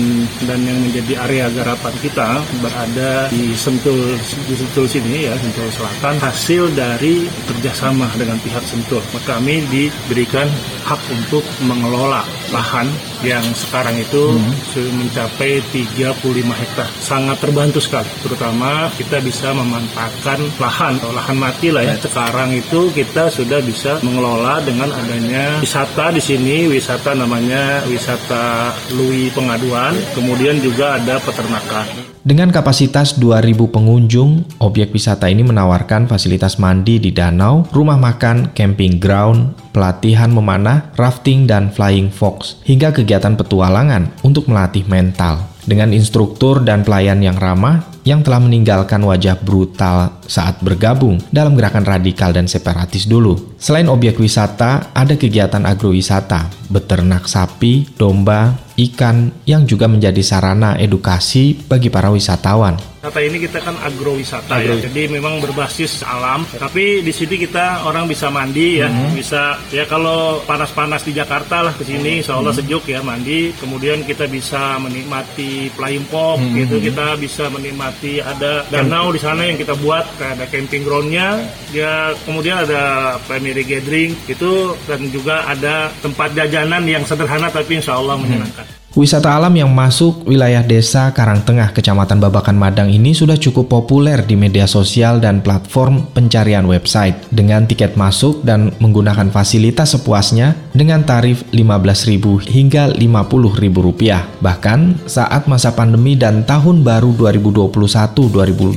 dan 0.49 0.61
yang 0.65 0.79
menjadi 0.81 1.21
area 1.29 1.47
garapan 1.53 1.95
kita 2.01 2.41
berada 2.65 3.29
di 3.29 3.53
Sentul 3.53 4.17
di 4.49 4.55
Sentul 4.57 4.87
sini 4.89 5.29
ya, 5.29 5.35
Sentul 5.37 5.69
Selatan 5.69 6.17
hasil 6.23 6.73
dari 6.73 7.29
kerjasama 7.51 8.09
dengan 8.17 8.41
pihak 8.41 8.65
Sentul. 8.65 9.05
Kami 9.27 9.67
diberikan 9.69 10.49
hak 10.89 11.03
untuk 11.13 11.45
mengelola 11.67 12.25
lahan 12.55 12.89
yang 13.23 13.43
sekarang 13.55 13.97
itu 13.99 14.37
hmm. 14.37 14.95
mencapai 14.99 15.63
35 15.71 16.61
hektar. 16.61 16.89
Sangat 17.01 17.39
terbantu 17.41 17.79
sekali, 17.81 18.11
terutama 18.23 18.91
kita 18.95 19.19
bisa 19.23 19.55
memanfaatkan 19.57 20.39
lahan 20.61 20.99
atau 21.01 21.11
lahan 21.15 21.37
mati 21.39 21.73
lah 21.73 21.83
ya. 21.87 21.97
Sekarang 21.99 22.53
itu 22.53 22.91
kita 22.93 23.33
sudah 23.33 23.63
bisa 23.63 23.99
mengelola 24.05 24.61
dengan 24.63 24.91
adanya 24.93 25.63
wisata 25.63 26.13
di 26.13 26.21
sini, 26.23 26.69
wisata 26.69 27.17
namanya 27.17 27.87
wisata 27.89 28.75
Lui 28.95 29.33
Pengaduan, 29.33 29.97
kemudian 30.13 30.61
juga 30.61 31.01
ada 31.01 31.17
peternakan. 31.23 32.12
Dengan 32.23 32.55
kapasitas 32.55 33.19
2.000 33.19 33.59
pengunjung, 33.75 34.47
objek 34.63 34.95
wisata 34.95 35.27
ini 35.27 35.43
menawarkan 35.43 36.07
fasilitas 36.07 36.55
mandi 36.55 37.03
di 37.03 37.11
danau, 37.11 37.67
rumah 37.75 37.99
makan, 37.99 38.55
camping 38.55 39.03
ground, 39.03 39.59
pelatihan 39.75 40.31
memanah, 40.31 40.95
rafting, 40.95 41.51
dan 41.51 41.75
flying 41.75 42.15
fox, 42.15 42.63
hingga 42.63 42.95
kegiatan 42.95 43.35
petualangan 43.35 44.07
untuk 44.23 44.47
melatih 44.47 44.87
mental. 44.87 45.51
Dengan 45.67 45.91
instruktur 45.91 46.63
dan 46.63 46.87
pelayan 46.87 47.19
yang 47.27 47.35
ramah, 47.35 47.92
yang 48.03 48.27
telah 48.27 48.43
meninggalkan 48.43 49.03
wajah 49.03 49.39
brutal 49.39 50.19
saat 50.27 50.59
bergabung 50.61 51.23
dalam 51.31 51.55
gerakan 51.55 51.87
radikal 51.87 52.35
dan 52.35 52.51
separatis 52.51 53.07
dulu. 53.07 53.55
Selain 53.59 53.87
objek 53.87 54.19
wisata, 54.19 54.91
ada 54.91 55.15
kegiatan 55.15 55.63
agrowisata, 55.63 56.51
beternak 56.69 57.31
sapi, 57.31 57.87
domba, 57.95 58.59
ikan 58.75 59.31
yang 59.47 59.63
juga 59.65 59.87
menjadi 59.87 60.21
sarana 60.21 60.75
edukasi 60.79 61.55
bagi 61.67 61.89
para 61.89 62.11
wisatawan. 62.11 62.92
Kata 63.03 63.19
ini 63.19 63.43
kita 63.43 63.59
kan 63.59 63.75
agrowisata 63.83 64.63
Agro. 64.63 64.79
ya, 64.79 64.87
jadi 64.87 65.11
memang 65.11 65.43
berbasis 65.43 66.07
alam. 66.07 66.47
Tapi 66.47 67.03
di 67.03 67.11
sini 67.11 67.35
kita 67.35 67.83
orang 67.83 68.07
bisa 68.07 68.31
mandi 68.31 68.79
ya, 68.79 68.87
mm-hmm. 68.87 69.19
bisa 69.19 69.59
ya 69.75 69.83
kalau 69.91 70.39
panas-panas 70.47 71.03
di 71.03 71.11
Jakarta 71.11 71.67
lah 71.67 71.75
ke 71.75 71.83
sini, 71.83 72.23
insya 72.23 72.39
Allah 72.39 72.55
mm-hmm. 72.55 72.71
sejuk 72.71 72.85
ya 72.87 73.03
mandi. 73.03 73.51
Kemudian 73.59 74.07
kita 74.07 74.31
bisa 74.31 74.79
menikmati 74.79 75.67
flying 75.75 76.07
pop 76.07 76.39
mm-hmm. 76.39 76.59
gitu, 76.63 76.77
kita 76.79 77.19
bisa 77.19 77.51
menikmati 77.51 78.23
ada 78.23 78.63
danau 78.71 79.11
di 79.11 79.19
sana 79.19 79.51
yang 79.51 79.59
kita 79.59 79.75
buat, 79.83 80.07
ada 80.23 80.47
camping 80.47 80.87
groundnya. 80.87 81.43
Ya 81.75 82.15
kemudian 82.23 82.63
ada 82.63 83.19
primary 83.27 83.67
gathering 83.67 84.15
itu 84.31 84.79
dan 84.87 85.11
juga 85.11 85.43
ada 85.51 85.91
tempat 86.07 86.39
jajanan 86.39 86.87
yang 86.87 87.03
sederhana 87.03 87.51
tapi 87.51 87.83
insya 87.83 87.99
Allah 87.99 88.15
menyenangkan. 88.15 88.63
Mm-hmm. 88.63 88.82
Wisata 88.93 89.33
alam 89.33 89.57
yang 89.57 89.73
masuk 89.73 90.29
wilayah 90.29 90.61
desa 90.61 91.17
Karangtengah, 91.17 91.73
Kecamatan 91.73 92.21
Babakan 92.21 92.61
Madang 92.61 92.93
ini 92.93 93.17
sudah 93.17 93.41
cukup 93.41 93.73
populer 93.73 94.21
di 94.21 94.37
media 94.37 94.69
sosial 94.69 95.17
dan 95.17 95.41
platform 95.41 96.13
pencarian 96.13 96.69
website 96.69 97.17
dengan 97.33 97.65
tiket 97.65 97.97
masuk 97.97 98.45
dan 98.45 98.69
menggunakan 98.85 99.33
fasilitas 99.33 99.97
sepuasnya 99.97 100.77
dengan 100.77 101.09
tarif 101.09 101.41
Rp15.000 101.57 102.53
hingga 102.53 102.93
Rp50.000. 102.93 104.45
Bahkan 104.45 104.81
saat 105.09 105.49
masa 105.49 105.73
pandemi 105.73 106.13
dan 106.13 106.45
tahun 106.45 106.85
baru 106.85 107.17
2021-2022 107.17 108.77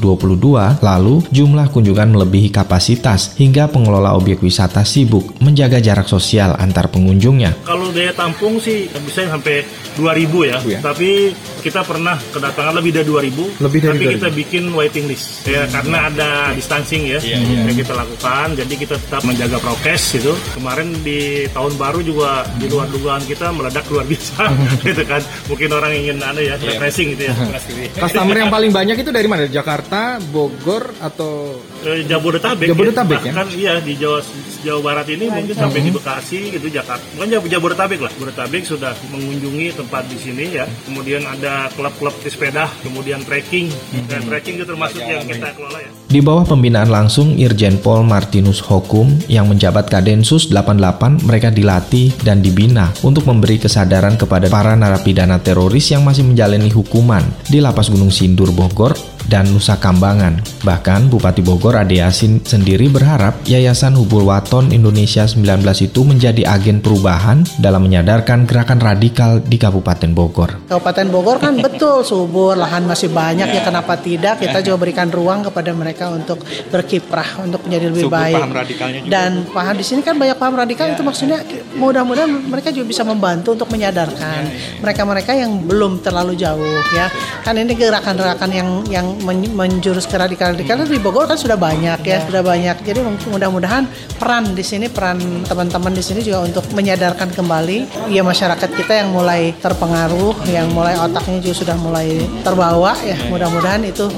lalu 0.79 1.15
jumlah 1.27 1.67
kunjungan 1.75 2.15
melebihi 2.15 2.55
kapasitas 2.55 3.35
hingga 3.35 3.67
pengelola 3.67 4.15
objek 4.15 4.39
wisata 4.39 4.87
sibuk 4.87 5.35
menjaga 5.43 5.83
jarak 5.83 6.07
sosial 6.07 6.55
antar 6.55 6.87
pengunjungnya. 6.87 7.67
Kalau 7.67 7.91
daya 7.91 8.15
tampung 8.15 8.63
sih 8.63 8.87
bisa 9.03 9.27
sampai 9.27 9.67
2000 10.05 10.51
ya. 10.51 10.57
ya. 10.61 10.79
Tapi 10.85 11.33
kita 11.65 11.81
pernah 11.81 12.13
kedatangan 12.29 12.77
lebih 12.77 12.91
dari 12.93 13.07
2000. 13.09 13.57
Lebih 13.65 13.79
dari 13.81 13.97
tapi 13.97 14.05
2000. 14.05 14.15
kita 14.21 14.29
bikin 14.29 14.63
waiting 14.77 15.05
list 15.09 15.41
ya 15.49 15.65
hmm. 15.65 15.73
karena 15.73 15.97
ada 16.13 16.29
distancing 16.53 17.09
ya 17.09 17.17
yeah, 17.25 17.41
yeah. 17.41 17.65
yang 17.65 17.77
kita 17.77 17.93
lakukan. 17.97 18.47
Jadi 18.53 18.73
kita 18.77 18.95
tetap 19.01 19.21
menjaga 19.25 19.57
prokes 19.57 20.03
itu. 20.21 20.33
Kemarin 20.53 20.93
di 21.01 21.49
tahun 21.49 21.73
baru 21.81 21.99
juga 22.05 22.45
di 22.61 22.69
luar 22.69 22.85
dugaan 22.93 23.23
kita 23.25 23.49
meledak 23.49 23.85
luar 23.89 24.05
biasa 24.05 24.45
gitu 24.85 25.03
kan. 25.09 25.21
Mungkin 25.49 25.69
orang 25.73 25.91
ingin 25.97 26.17
anu 26.21 26.41
ya 26.45 26.53
yeah. 26.53 26.77
refreshing 26.77 27.17
gitu 27.17 27.33
ya. 27.33 27.35
Customer 28.05 28.37
yang 28.37 28.53
paling 28.53 28.69
banyak 28.69 29.01
itu 29.01 29.09
dari 29.09 29.25
mana? 29.25 29.49
Jakarta, 29.49 30.21
Bogor 30.29 30.93
atau 31.01 31.57
eh, 31.81 32.05
Jabodetabek. 32.05 32.67
Jabodetabek 32.69 33.21
ya. 33.25 33.33
Kan 33.33 33.47
iya 33.55 33.73
di 33.81 33.97
Jawa 33.97 34.21
Jawa 34.61 34.79
Barat 34.81 35.07
ini 35.09 35.29
mungkin 35.31 35.55
sampai 35.55 35.79
di 35.81 35.89
Bekasi 35.89 36.53
gitu 36.53 36.67
Jakarta. 36.69 37.05
Bukan 37.17 37.49
Jabodetabek 37.49 37.99
lah. 38.03 38.11
Jabodetabek 38.13 38.63
sudah 38.67 38.93
mengunjungi 39.09 39.67
tempat 39.77 39.94
di 40.03 40.17
sini 40.19 40.57
ya. 40.59 40.65
Kemudian 40.83 41.23
ada 41.23 41.71
klub-klub 41.71 42.15
di 42.19 42.29
sepeda, 42.33 42.67
kemudian 42.83 43.23
trekking. 43.23 43.71
Hmm. 43.71 44.05
Dan 44.11 44.21
trekking 44.27 44.59
itu 44.59 44.65
termasuk 44.67 44.99
yang 44.99 45.23
kita 45.23 45.55
kelola 45.55 45.79
ya. 45.79 45.89
Di 46.05 46.19
bawah 46.23 46.47
pembinaan 46.47 46.87
langsung 46.87 47.35
Irjen 47.35 47.75
Pol 47.79 48.03
Martinus 48.03 48.63
Hokum 48.63 49.11
yang 49.27 49.51
menjabat 49.51 49.91
Kadensus 49.91 50.47
88, 50.47 51.27
mereka 51.27 51.51
dilatih 51.51 52.13
dan 52.23 52.39
dibina 52.39 52.93
untuk 53.03 53.27
memberi 53.27 53.59
kesadaran 53.59 54.15
kepada 54.15 54.47
para 54.47 54.77
narapidana 54.79 55.41
teroris 55.43 55.91
yang 55.91 56.07
masih 56.07 56.23
menjalani 56.23 56.71
hukuman 56.71 57.23
di 57.51 57.59
Lapas 57.59 57.91
Gunung 57.91 58.13
Sindur 58.13 58.53
Bogor 58.55 59.14
dan 59.27 59.49
Nusa 59.49 59.77
Kambangan. 59.77 60.41
Bahkan 60.65 61.09
Bupati 61.09 61.41
Bogor 61.41 61.77
Ade 61.77 62.01
Yasin 62.01 62.41
sendiri 62.41 62.89
berharap 62.89 63.37
Yayasan 63.45 63.97
Hubul 63.97 64.25
Waton 64.29 64.73
Indonesia 64.73 65.25
19 65.25 65.61
itu 65.85 66.01
menjadi 66.05 66.43
agen 66.45 66.81
perubahan 66.81 67.45
dalam 67.61 67.85
menyadarkan 67.85 68.49
gerakan 68.49 68.79
radikal 68.81 69.41
di 69.41 69.57
Kabupaten 69.57 70.11
Bogor. 70.13 70.69
Kabupaten 70.69 71.07
Bogor 71.09 71.37
kan 71.41 71.57
betul 71.61 72.01
subur, 72.05 72.57
lahan 72.57 72.85
masih 72.85 73.09
banyak 73.09 73.49
ya 73.49 73.61
kenapa 73.65 73.97
tidak 73.97 74.41
kita 74.41 74.61
juga 74.61 74.77
berikan 74.85 75.09
ruang 75.09 75.45
kepada 75.45 75.71
mereka 75.73 76.09
untuk 76.13 76.41
berkiprah 76.69 77.45
untuk 77.45 77.65
menjadi 77.65 77.85
lebih 77.93 78.05
subur, 78.09 78.17
baik. 78.17 78.35
Paham 78.37 78.53
radikalnya 78.53 78.99
juga. 79.01 79.11
Dan 79.11 79.31
paham 79.49 79.75
di 79.77 79.85
sini 79.85 80.01
kan 80.01 80.15
banyak 80.17 80.37
paham 80.37 80.55
radikal 80.57 80.85
ya. 80.89 80.93
itu 80.97 81.03
maksudnya 81.05 81.39
mudah-mudahan 81.75 82.31
mereka 82.45 82.69
juga 82.73 82.85
bisa 82.89 83.03
membantu 83.03 83.53
untuk 83.53 83.69
menyadarkan 83.69 84.41
mereka-mereka 84.81 85.31
yang 85.33 85.51
belum 85.65 86.01
terlalu 86.01 86.37
jauh 86.37 86.81
ya. 86.93 87.07
Kan 87.41 87.57
ini 87.57 87.73
gerakan-gerakan 87.73 88.49
yang 88.51 88.69
yang 88.89 89.14
men- 89.23 89.53
menjurus 89.55 90.05
ke 90.09 90.15
radikal-radikal 90.19 90.83
di 90.83 90.99
Bogor 90.99 91.25
kan 91.29 91.39
sudah 91.39 91.55
banyak 91.55 91.99
ya, 92.03 92.17
sudah 92.25 92.41
banyak. 92.43 92.83
Jadi 92.83 92.99
mudah-mudahan 93.31 93.87
peran 94.19 94.51
di 94.51 94.63
sini 94.65 94.91
peran 94.91 95.45
teman-teman 95.47 95.95
di 95.95 96.03
sini 96.03 96.19
juga 96.21 96.43
untuk 96.43 96.67
menyadarkan 96.75 97.31
kembali 97.31 98.09
ya 98.11 98.21
masyarakat 98.21 98.69
kita 98.75 99.05
yang 99.05 99.09
mulai 99.15 99.55
terpengaruh, 99.59 100.35
yang 100.51 100.67
mulai 100.75 100.99
otaknya 100.99 101.39
juga 101.39 101.55
sudah 101.55 101.77
mulai 101.79 102.25
terbawa 102.43 102.97
ya. 103.01 103.15
Mudah-mudahan 103.31 103.81
itu 103.87 104.11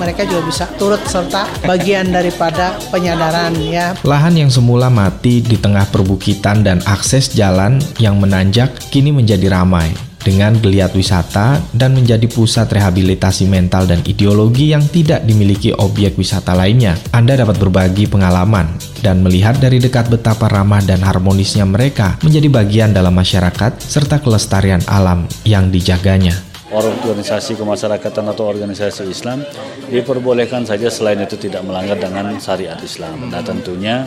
mereka 0.00 0.24
juga 0.24 0.42
bisa 0.48 0.64
turut 0.80 1.00
serta 1.06 1.46
bagian 1.68 2.08
daripada 2.10 2.74
penyadaran 2.88 3.52
ya. 3.60 3.92
Lahan 4.02 4.34
yang 4.36 4.50
semula 4.50 4.88
mati 4.88 5.44
di 5.44 5.60
tengah 5.60 5.84
perbukitan 5.88 6.64
dan 6.64 6.78
akses 6.88 7.32
jalan 7.36 7.78
yang 8.00 8.16
menanjak 8.16 8.72
kini 8.88 9.12
menjadi 9.12 9.52
ramai 9.52 10.09
dengan 10.20 10.56
geliat 10.58 10.92
wisata 10.92 11.60
dan 11.72 11.96
menjadi 11.96 12.26
pusat 12.28 12.68
rehabilitasi 12.68 13.48
mental 13.48 13.88
dan 13.88 14.04
ideologi 14.04 14.72
yang 14.72 14.84
tidak 14.88 15.24
dimiliki 15.24 15.72
objek 15.76 16.18
wisata 16.20 16.52
lainnya. 16.52 16.98
Anda 17.14 17.40
dapat 17.40 17.56
berbagi 17.56 18.10
pengalaman 18.10 18.76
dan 19.00 19.24
melihat 19.24 19.56
dari 19.56 19.80
dekat 19.80 20.12
betapa 20.12 20.48
ramah 20.48 20.84
dan 20.84 21.00
harmonisnya 21.00 21.64
mereka 21.64 22.20
menjadi 22.20 22.48
bagian 22.52 22.90
dalam 22.92 23.16
masyarakat 23.16 23.80
serta 23.80 24.20
kelestarian 24.20 24.84
alam 24.88 25.24
yang 25.48 25.72
dijaganya 25.72 26.49
organisasi 26.70 27.58
kemasyarakatan 27.58 28.30
atau 28.30 28.46
organisasi 28.46 29.10
Islam 29.10 29.42
diperbolehkan 29.90 30.62
saja 30.62 30.86
selain 30.86 31.18
itu 31.22 31.34
tidak 31.34 31.66
melanggar 31.66 31.98
dengan 31.98 32.38
syariat 32.38 32.78
Islam. 32.78 33.30
Nah 33.30 33.42
tentunya 33.42 34.06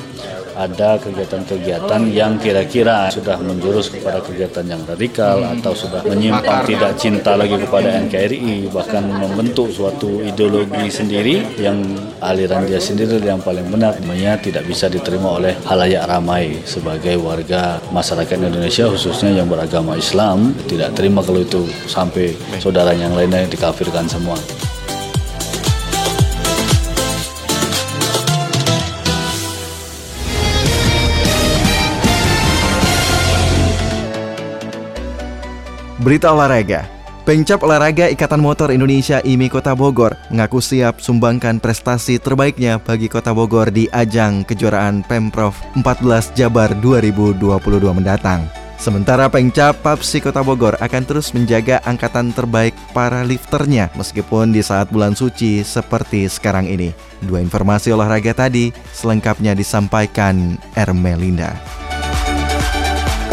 ada 0.53 1.01
kegiatan-kegiatan 1.01 2.01
yang 2.13 2.37
kira-kira 2.37 3.09
sudah 3.09 3.41
menjurus 3.41 3.89
kepada 3.89 4.21
kegiatan 4.21 4.65
yang 4.65 4.81
radikal 4.85 5.41
atau 5.41 5.73
sudah 5.73 6.05
menyimpang 6.05 6.65
tidak 6.69 6.93
cinta 7.01 7.33
lagi 7.33 7.57
kepada 7.57 7.97
NKRI 8.05 8.69
bahkan 8.69 9.01
membentuk 9.01 9.73
suatu 9.73 10.21
ideologi 10.21 10.93
sendiri 10.93 11.57
yang 11.57 11.81
aliran 12.21 12.69
dia 12.69 12.77
sendiri 12.77 13.17
yang 13.21 13.41
paling 13.41 13.65
benar. 13.67 13.97
Namanya 13.97 14.37
tidak 14.39 14.69
bisa 14.69 14.87
diterima 14.87 15.41
oleh 15.41 15.57
halayak 15.65 16.05
ramai 16.05 16.61
sebagai 16.69 17.17
warga 17.17 17.81
masyarakat 17.89 18.37
Indonesia 18.37 18.85
khususnya 18.89 19.33
yang 19.33 19.49
beragama 19.49 19.97
Islam. 19.97 20.53
Tidak 20.69 20.93
terima 20.93 21.25
kalau 21.25 21.41
itu 21.41 21.65
sampai 21.89 22.33
saudara 22.59 22.93
yang 22.93 23.15
lainnya 23.17 23.47
dikafirkan 23.47 24.09
semua. 24.09 24.37
Berita 36.03 36.35
olahraga. 36.35 36.83
Pengcap 37.23 37.63
olahraga 37.63 38.11
Ikatan 38.11 38.43
Motor 38.43 38.75
Indonesia 38.75 39.23
IMI 39.23 39.47
Kota 39.47 39.71
Bogor 39.71 40.19
mengaku 40.27 40.59
siap 40.59 40.99
sumbangkan 40.99 41.63
prestasi 41.63 42.19
terbaiknya 42.19 42.75
bagi 42.83 43.07
Kota 43.07 43.31
Bogor 43.31 43.71
di 43.71 43.87
ajang 43.87 44.43
kejuaraan 44.43 45.07
Pemprov 45.07 45.55
14 45.79 46.35
Jabar 46.35 46.75
2022 46.83 47.39
mendatang. 47.95 48.43
Sementara 48.83 49.31
Pengcap 49.31 49.79
Papsi 49.79 50.19
Kota 50.19 50.43
Bogor 50.43 50.75
akan 50.75 51.07
terus 51.07 51.31
menjaga 51.31 51.79
angkatan 51.87 52.35
terbaik 52.35 52.75
para 52.91 53.23
lifternya 53.23 53.87
meskipun 53.95 54.51
di 54.51 54.59
saat 54.59 54.91
bulan 54.91 55.15
suci 55.15 55.63
seperti 55.63 56.27
sekarang 56.27 56.67
ini. 56.67 56.91
Dua 57.23 57.39
informasi 57.39 57.95
olahraga 57.95 58.35
tadi 58.35 58.75
selengkapnya 58.91 59.55
disampaikan 59.55 60.59
Ermelinda. 60.75 61.82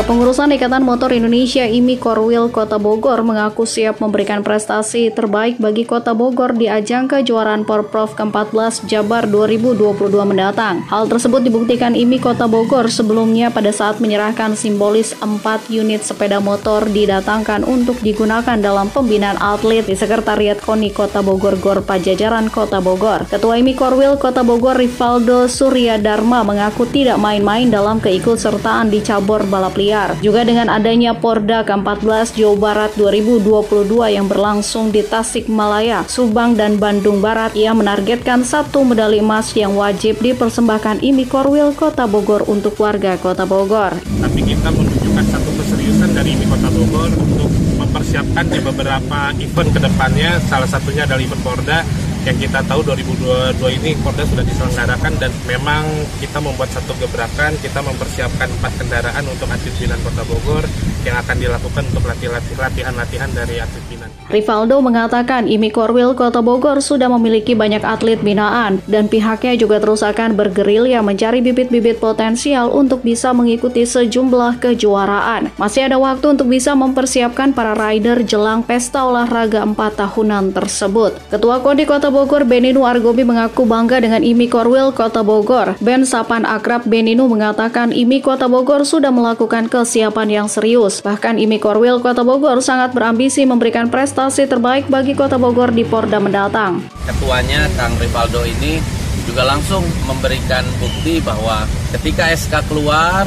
Kepengurusan 0.00 0.48
Ikatan 0.56 0.80
Motor 0.80 1.12
Indonesia 1.12 1.68
IMI 1.68 2.00
Korwil 2.00 2.48
Kota 2.48 2.80
Bogor 2.80 3.20
mengaku 3.20 3.68
siap 3.68 4.00
memberikan 4.00 4.40
prestasi 4.40 5.12
terbaik 5.12 5.60
bagi 5.60 5.84
Kota 5.84 6.16
Bogor 6.16 6.56
di 6.56 6.72
ajang 6.72 7.04
kejuaraan 7.04 7.68
Porprov 7.68 8.16
ke-14 8.16 8.88
Jabar 8.88 9.28
2022 9.28 10.08
mendatang. 10.24 10.80
Hal 10.88 11.04
tersebut 11.04 11.44
dibuktikan 11.44 11.92
IMI 11.92 12.16
Kota 12.16 12.48
Bogor 12.48 12.88
sebelumnya 12.88 13.52
pada 13.52 13.76
saat 13.76 14.00
menyerahkan 14.00 14.56
simbolis 14.56 15.12
4 15.20 15.68
unit 15.68 16.00
sepeda 16.00 16.40
motor 16.40 16.88
didatangkan 16.88 17.68
untuk 17.68 18.00
digunakan 18.00 18.56
dalam 18.56 18.88
pembinaan 18.88 19.36
atlet 19.36 19.84
di 19.84 19.92
Sekretariat 20.00 20.56
KONI 20.64 20.96
Kota 20.96 21.20
Bogor 21.20 21.60
Gor 21.60 21.84
Pajajaran 21.84 22.48
Kota 22.48 22.80
Bogor. 22.80 23.28
Ketua 23.28 23.60
IMI 23.60 23.76
Korwil 23.76 24.16
Kota 24.16 24.40
Bogor 24.40 24.80
Rivaldo 24.80 25.44
Surya 25.44 26.00
Dharma 26.00 26.40
mengaku 26.40 26.88
tidak 26.88 27.20
main-main 27.20 27.68
dalam 27.68 28.00
keikutsertaan 28.00 28.88
di 28.88 29.04
cabur 29.04 29.44
balap 29.44 29.76
liar 29.76 29.89
liar. 29.90 30.14
Juga 30.22 30.46
dengan 30.46 30.70
adanya 30.70 31.18
Porda 31.18 31.66
ke-14 31.66 32.38
Jawa 32.38 32.54
Barat 32.54 32.94
2022 32.94 33.90
yang 34.14 34.30
berlangsung 34.30 34.94
di 34.94 35.02
Tasikmalaya, 35.02 36.06
Subang, 36.06 36.54
dan 36.54 36.78
Bandung 36.78 37.18
Barat, 37.18 37.58
ia 37.58 37.74
menargetkan 37.74 38.46
satu 38.46 38.86
medali 38.86 39.18
emas 39.18 39.50
yang 39.58 39.74
wajib 39.74 40.22
dipersembahkan 40.22 41.02
IMI 41.02 41.26
Korwil 41.26 41.74
Kota 41.74 42.06
Bogor 42.06 42.46
untuk 42.46 42.78
warga 42.78 43.18
Kota 43.18 43.42
Bogor. 43.42 43.98
Tapi 43.98 44.40
kita 44.46 44.70
menunjukkan 44.70 45.26
satu 45.26 45.50
keseriusan 45.58 46.14
dari 46.14 46.38
IMI 46.38 46.46
Kota 46.46 46.70
Bogor 46.70 47.10
untuk 47.18 47.50
mempersiapkan 47.82 48.46
di 48.46 48.62
beberapa 48.62 49.34
event 49.34 49.70
ke 49.74 49.80
depannya, 49.82 50.38
salah 50.46 50.70
satunya 50.70 51.02
adalah 51.02 51.18
event 51.18 51.42
Porda 51.42 51.82
yang 52.24 52.36
kita 52.36 52.60
tahu 52.68 52.80
2022 52.84 53.76
ini 53.80 53.96
Korda 54.00 54.24
sudah 54.28 54.44
diselenggarakan 54.44 55.12
dan 55.20 55.32
memang 55.48 55.84
kita 56.20 56.40
membuat 56.40 56.68
satu 56.72 56.92
gebrakan, 57.00 57.56
kita 57.60 57.80
mempersiapkan 57.80 58.48
empat 58.60 58.72
kendaraan 58.80 59.24
untuk 59.24 59.48
atlet 59.48 59.72
binaan 59.76 60.00
Kota 60.04 60.24
Bogor 60.28 60.64
yang 61.04 61.16
akan 61.16 61.36
dilakukan 61.36 61.84
untuk 61.92 62.04
latihan-latihan 62.08 63.30
dari 63.32 63.60
atlet 63.60 63.84
binaan. 63.88 63.99
Rivaldo 64.30 64.78
mengatakan 64.78 65.50
IMI 65.50 65.74
Korwil 65.74 66.14
Kota 66.14 66.38
Bogor 66.38 66.78
sudah 66.78 67.10
memiliki 67.10 67.58
banyak 67.58 67.82
atlet 67.82 68.22
binaan 68.22 68.78
dan 68.86 69.10
pihaknya 69.10 69.58
juga 69.58 69.82
terus 69.82 70.06
akan 70.06 70.38
bergerilya 70.38 71.02
mencari 71.02 71.42
bibit-bibit 71.42 71.98
potensial 71.98 72.70
untuk 72.70 73.02
bisa 73.02 73.34
mengikuti 73.34 73.82
sejumlah 73.82 74.62
kejuaraan. 74.62 75.50
Masih 75.58 75.90
ada 75.90 75.98
waktu 75.98 76.38
untuk 76.38 76.46
bisa 76.46 76.78
mempersiapkan 76.78 77.50
para 77.50 77.74
rider 77.74 78.22
jelang 78.22 78.62
pesta 78.62 79.02
olahraga 79.02 79.66
4 79.66 79.74
tahunan 79.74 80.54
tersebut. 80.54 81.18
Ketua 81.26 81.58
Kodi 81.58 81.82
Kota 81.90 82.14
Bogor 82.14 82.46
Beninu 82.46 82.86
Argobi 82.86 83.26
mengaku 83.26 83.66
bangga 83.66 83.98
dengan 83.98 84.22
IMI 84.22 84.46
Korwil 84.46 84.94
Kota 84.94 85.26
Bogor. 85.26 85.74
Ben 85.82 86.06
Sapan 86.06 86.46
Akrab 86.46 86.86
Beninu 86.86 87.26
mengatakan 87.26 87.90
IMI 87.90 88.22
Kota 88.22 88.46
Bogor 88.46 88.86
sudah 88.86 89.10
melakukan 89.10 89.66
kesiapan 89.66 90.30
yang 90.30 90.46
serius. 90.46 91.02
Bahkan 91.02 91.42
IMI 91.42 91.58
Korwil 91.58 91.98
Kota 91.98 92.22
Bogor 92.22 92.62
sangat 92.62 92.94
berambisi 92.94 93.42
memberikan 93.42 93.90
prestasi 93.90 94.19
terbaik 94.28 94.92
bagi 94.92 95.16
Kota 95.16 95.40
Bogor 95.40 95.72
di 95.72 95.80
Porda 95.80 96.20
mendatang. 96.20 96.84
Ketuanya 97.08 97.64
Kang 97.80 97.96
Rivaldo 97.96 98.44
ini 98.44 98.76
juga 99.24 99.48
langsung 99.48 99.80
memberikan 100.04 100.60
bukti 100.76 101.24
bahwa 101.24 101.64
ketika 101.96 102.28
SK 102.28 102.68
keluar 102.68 103.24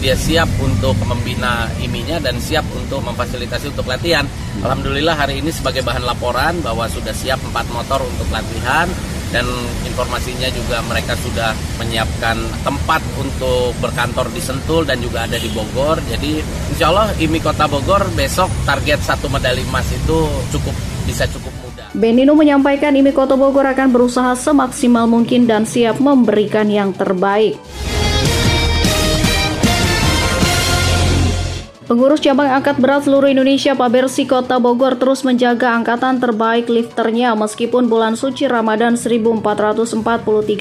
dia 0.00 0.16
siap 0.16 0.48
untuk 0.64 0.96
membina 1.04 1.68
iminya 1.84 2.16
dan 2.16 2.40
siap 2.40 2.64
untuk 2.72 3.04
memfasilitasi 3.04 3.68
untuk 3.68 3.84
latihan. 3.84 4.24
Alhamdulillah 4.64 5.12
hari 5.12 5.44
ini 5.44 5.52
sebagai 5.52 5.84
bahan 5.84 6.08
laporan 6.08 6.64
bahwa 6.64 6.88
sudah 6.88 7.12
siap 7.12 7.36
empat 7.44 7.68
motor 7.68 8.00
untuk 8.00 8.24
latihan 8.32 8.88
dan 9.30 9.46
informasinya 9.86 10.50
juga 10.50 10.82
mereka 10.86 11.14
sudah 11.18 11.54
menyiapkan 11.78 12.36
tempat 12.66 13.02
untuk 13.18 13.74
berkantor 13.78 14.26
di 14.34 14.42
Sentul 14.42 14.82
dan 14.86 14.98
juga 14.98 15.26
ada 15.26 15.38
di 15.38 15.50
Bogor. 15.50 16.02
Jadi 16.10 16.42
insya 16.74 16.90
Allah 16.90 17.14
IMI 17.16 17.40
Kota 17.42 17.70
Bogor 17.70 18.06
besok 18.14 18.50
target 18.66 19.00
satu 19.02 19.30
medali 19.30 19.62
emas 19.66 19.86
itu 19.90 20.18
cukup 20.50 20.74
bisa 21.06 21.24
cukup 21.30 21.54
mudah. 21.62 21.88
Benino 21.94 22.34
menyampaikan 22.34 22.94
IMI 22.94 23.14
Kota 23.14 23.38
Bogor 23.38 23.66
akan 23.70 23.88
berusaha 23.94 24.34
semaksimal 24.34 25.06
mungkin 25.06 25.46
dan 25.46 25.66
siap 25.66 26.02
memberikan 26.02 26.66
yang 26.66 26.90
terbaik. 26.94 27.58
Pengurus 31.90 32.22
cabang 32.22 32.46
angkat 32.46 32.78
berat 32.78 33.02
seluruh 33.02 33.26
Indonesia 33.26 33.74
Pabersi 33.74 34.22
Kota 34.22 34.62
Bogor 34.62 34.94
terus 34.94 35.26
menjaga 35.26 35.74
angkatan 35.74 36.22
terbaik 36.22 36.70
lifternya 36.70 37.34
meskipun 37.34 37.90
bulan 37.90 38.14
suci 38.14 38.46
Ramadan 38.46 38.94
1443 38.94 39.98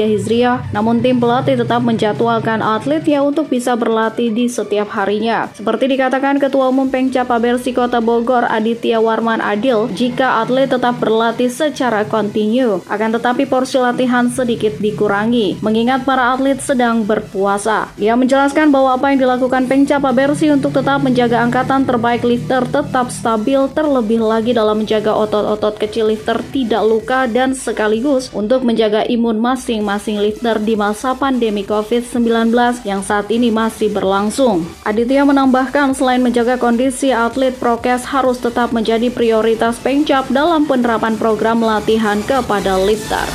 Hijriah, 0.10 0.74
namun 0.74 1.06
tim 1.06 1.22
pelatih 1.22 1.54
tetap 1.54 1.86
menjadwalkan 1.86 2.66
atletnya 2.66 3.22
untuk 3.22 3.46
bisa 3.46 3.78
berlatih 3.78 4.34
di 4.34 4.50
setiap 4.50 4.90
harinya. 4.98 5.46
Seperti 5.54 5.86
dikatakan 5.94 6.42
Ketua 6.42 6.74
Umum 6.74 6.90
Pengca 6.90 7.22
Pabersi 7.30 7.78
Kota 7.78 8.02
Bogor 8.02 8.50
Aditya 8.50 8.98
Warman 8.98 9.38
Adil, 9.38 9.86
jika 9.94 10.42
atlet 10.42 10.66
tetap 10.66 10.98
berlatih 10.98 11.54
secara 11.54 12.10
kontinu, 12.10 12.82
akan 12.90 13.22
tetapi 13.22 13.46
porsi 13.46 13.78
latihan 13.78 14.34
sedikit 14.34 14.82
dikurangi, 14.82 15.62
mengingat 15.62 16.10
para 16.10 16.34
atlet 16.34 16.58
sedang 16.58 17.06
berpuasa. 17.06 17.86
Dia 18.02 18.18
menjelaskan 18.18 18.74
bahwa 18.74 18.98
apa 18.98 19.14
yang 19.14 19.22
dilakukan 19.22 19.70
Pengca 19.70 20.02
Pabersi 20.02 20.50
untuk 20.50 20.74
tetap 20.74 21.06
menjaga 21.06 21.19
menjaga 21.20 21.44
angkatan 21.52 21.84
terbaik 21.84 22.24
lifter 22.24 22.64
tetap 22.64 23.12
stabil 23.12 23.60
terlebih 23.76 24.24
lagi 24.24 24.56
dalam 24.56 24.80
menjaga 24.80 25.12
otot-otot 25.12 25.76
kecil 25.76 26.16
lifter 26.16 26.40
tidak 26.56 26.80
luka 26.88 27.28
dan 27.28 27.52
sekaligus 27.52 28.32
untuk 28.32 28.64
menjaga 28.64 29.04
imun 29.04 29.36
masing-masing 29.36 30.16
lifter 30.16 30.56
di 30.64 30.80
masa 30.80 31.12
pandemi 31.12 31.68
COVID-19 31.68 32.56
yang 32.88 33.04
saat 33.04 33.28
ini 33.36 33.52
masih 33.52 33.92
berlangsung. 33.92 34.64
Aditya 34.88 35.28
menambahkan 35.28 35.92
selain 35.92 36.24
menjaga 36.24 36.56
kondisi 36.56 37.12
atlet 37.12 37.52
prokes 37.52 38.08
harus 38.08 38.40
tetap 38.40 38.72
menjadi 38.72 39.12
prioritas 39.12 39.76
Pengcap 39.84 40.32
dalam 40.32 40.72
penerapan 40.72 41.20
program 41.20 41.60
latihan 41.60 42.24
kepada 42.24 42.80
lifter. 42.80 43.28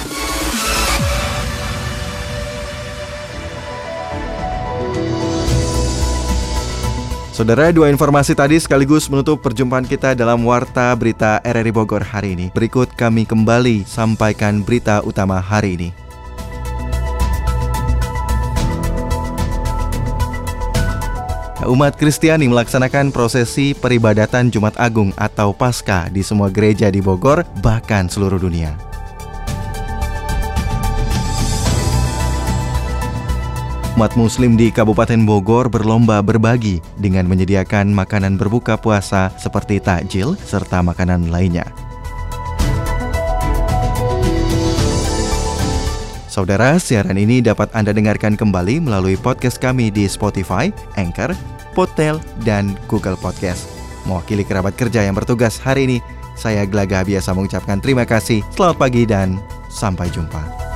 Saudara, 7.35 7.75
dua 7.75 7.91
informasi 7.91 8.31
tadi 8.31 8.55
sekaligus 8.63 9.11
menutup 9.11 9.43
perjumpaan 9.43 9.83
kita 9.83 10.15
dalam 10.15 10.47
Warta 10.47 10.95
Berita 10.95 11.43
RRI 11.43 11.75
Bogor 11.75 12.07
hari 12.07 12.39
ini. 12.39 12.47
Berikut 12.55 12.95
kami 12.95 13.27
kembali 13.27 13.83
sampaikan 13.83 14.63
berita 14.63 15.03
utama 15.03 15.43
hari 15.43 15.75
ini. 15.75 15.91
Umat 21.67 21.99
Kristiani 21.99 22.47
melaksanakan 22.47 23.11
prosesi 23.11 23.75
peribadatan 23.75 24.55
Jumat 24.55 24.79
Agung 24.79 25.11
atau 25.19 25.51
Paskah 25.51 26.07
di 26.15 26.23
semua 26.23 26.55
gereja 26.55 26.87
di 26.87 27.03
Bogor, 27.03 27.43
bahkan 27.59 28.07
seluruh 28.07 28.39
dunia. 28.39 28.94
Umat 33.95 34.19
Muslim 34.19 34.59
di 34.59 34.75
Kabupaten 34.75 35.23
Bogor 35.23 35.71
berlomba 35.71 36.19
berbagi 36.19 36.83
dengan 36.99 37.31
menyediakan 37.31 37.95
makanan 37.95 38.35
berbuka 38.35 38.75
puasa 38.75 39.31
seperti 39.39 39.79
takjil 39.79 40.35
serta 40.35 40.83
makanan 40.83 41.31
lainnya. 41.31 41.63
Saudara, 46.27 46.75
siaran 46.83 47.15
ini 47.15 47.39
dapat 47.39 47.71
Anda 47.71 47.95
dengarkan 47.95 48.35
kembali 48.35 48.83
melalui 48.83 49.15
podcast 49.15 49.63
kami 49.63 49.95
di 49.95 50.11
Spotify, 50.11 50.75
Anchor, 50.99 51.31
Podtail, 51.79 52.19
dan 52.43 52.75
Google 52.91 53.15
Podcast. 53.15 53.71
Mewakili 54.11 54.43
kerabat 54.43 54.75
kerja 54.75 55.07
yang 55.07 55.15
bertugas 55.15 55.63
hari 55.63 55.87
ini, 55.87 55.99
saya 56.35 56.67
Glaga 56.67 57.07
biasa 57.07 57.31
mengucapkan 57.31 57.79
terima 57.79 58.03
kasih, 58.03 58.43
selamat 58.59 58.75
pagi, 58.75 59.07
dan 59.07 59.39
sampai 59.71 60.11
jumpa. 60.11 60.74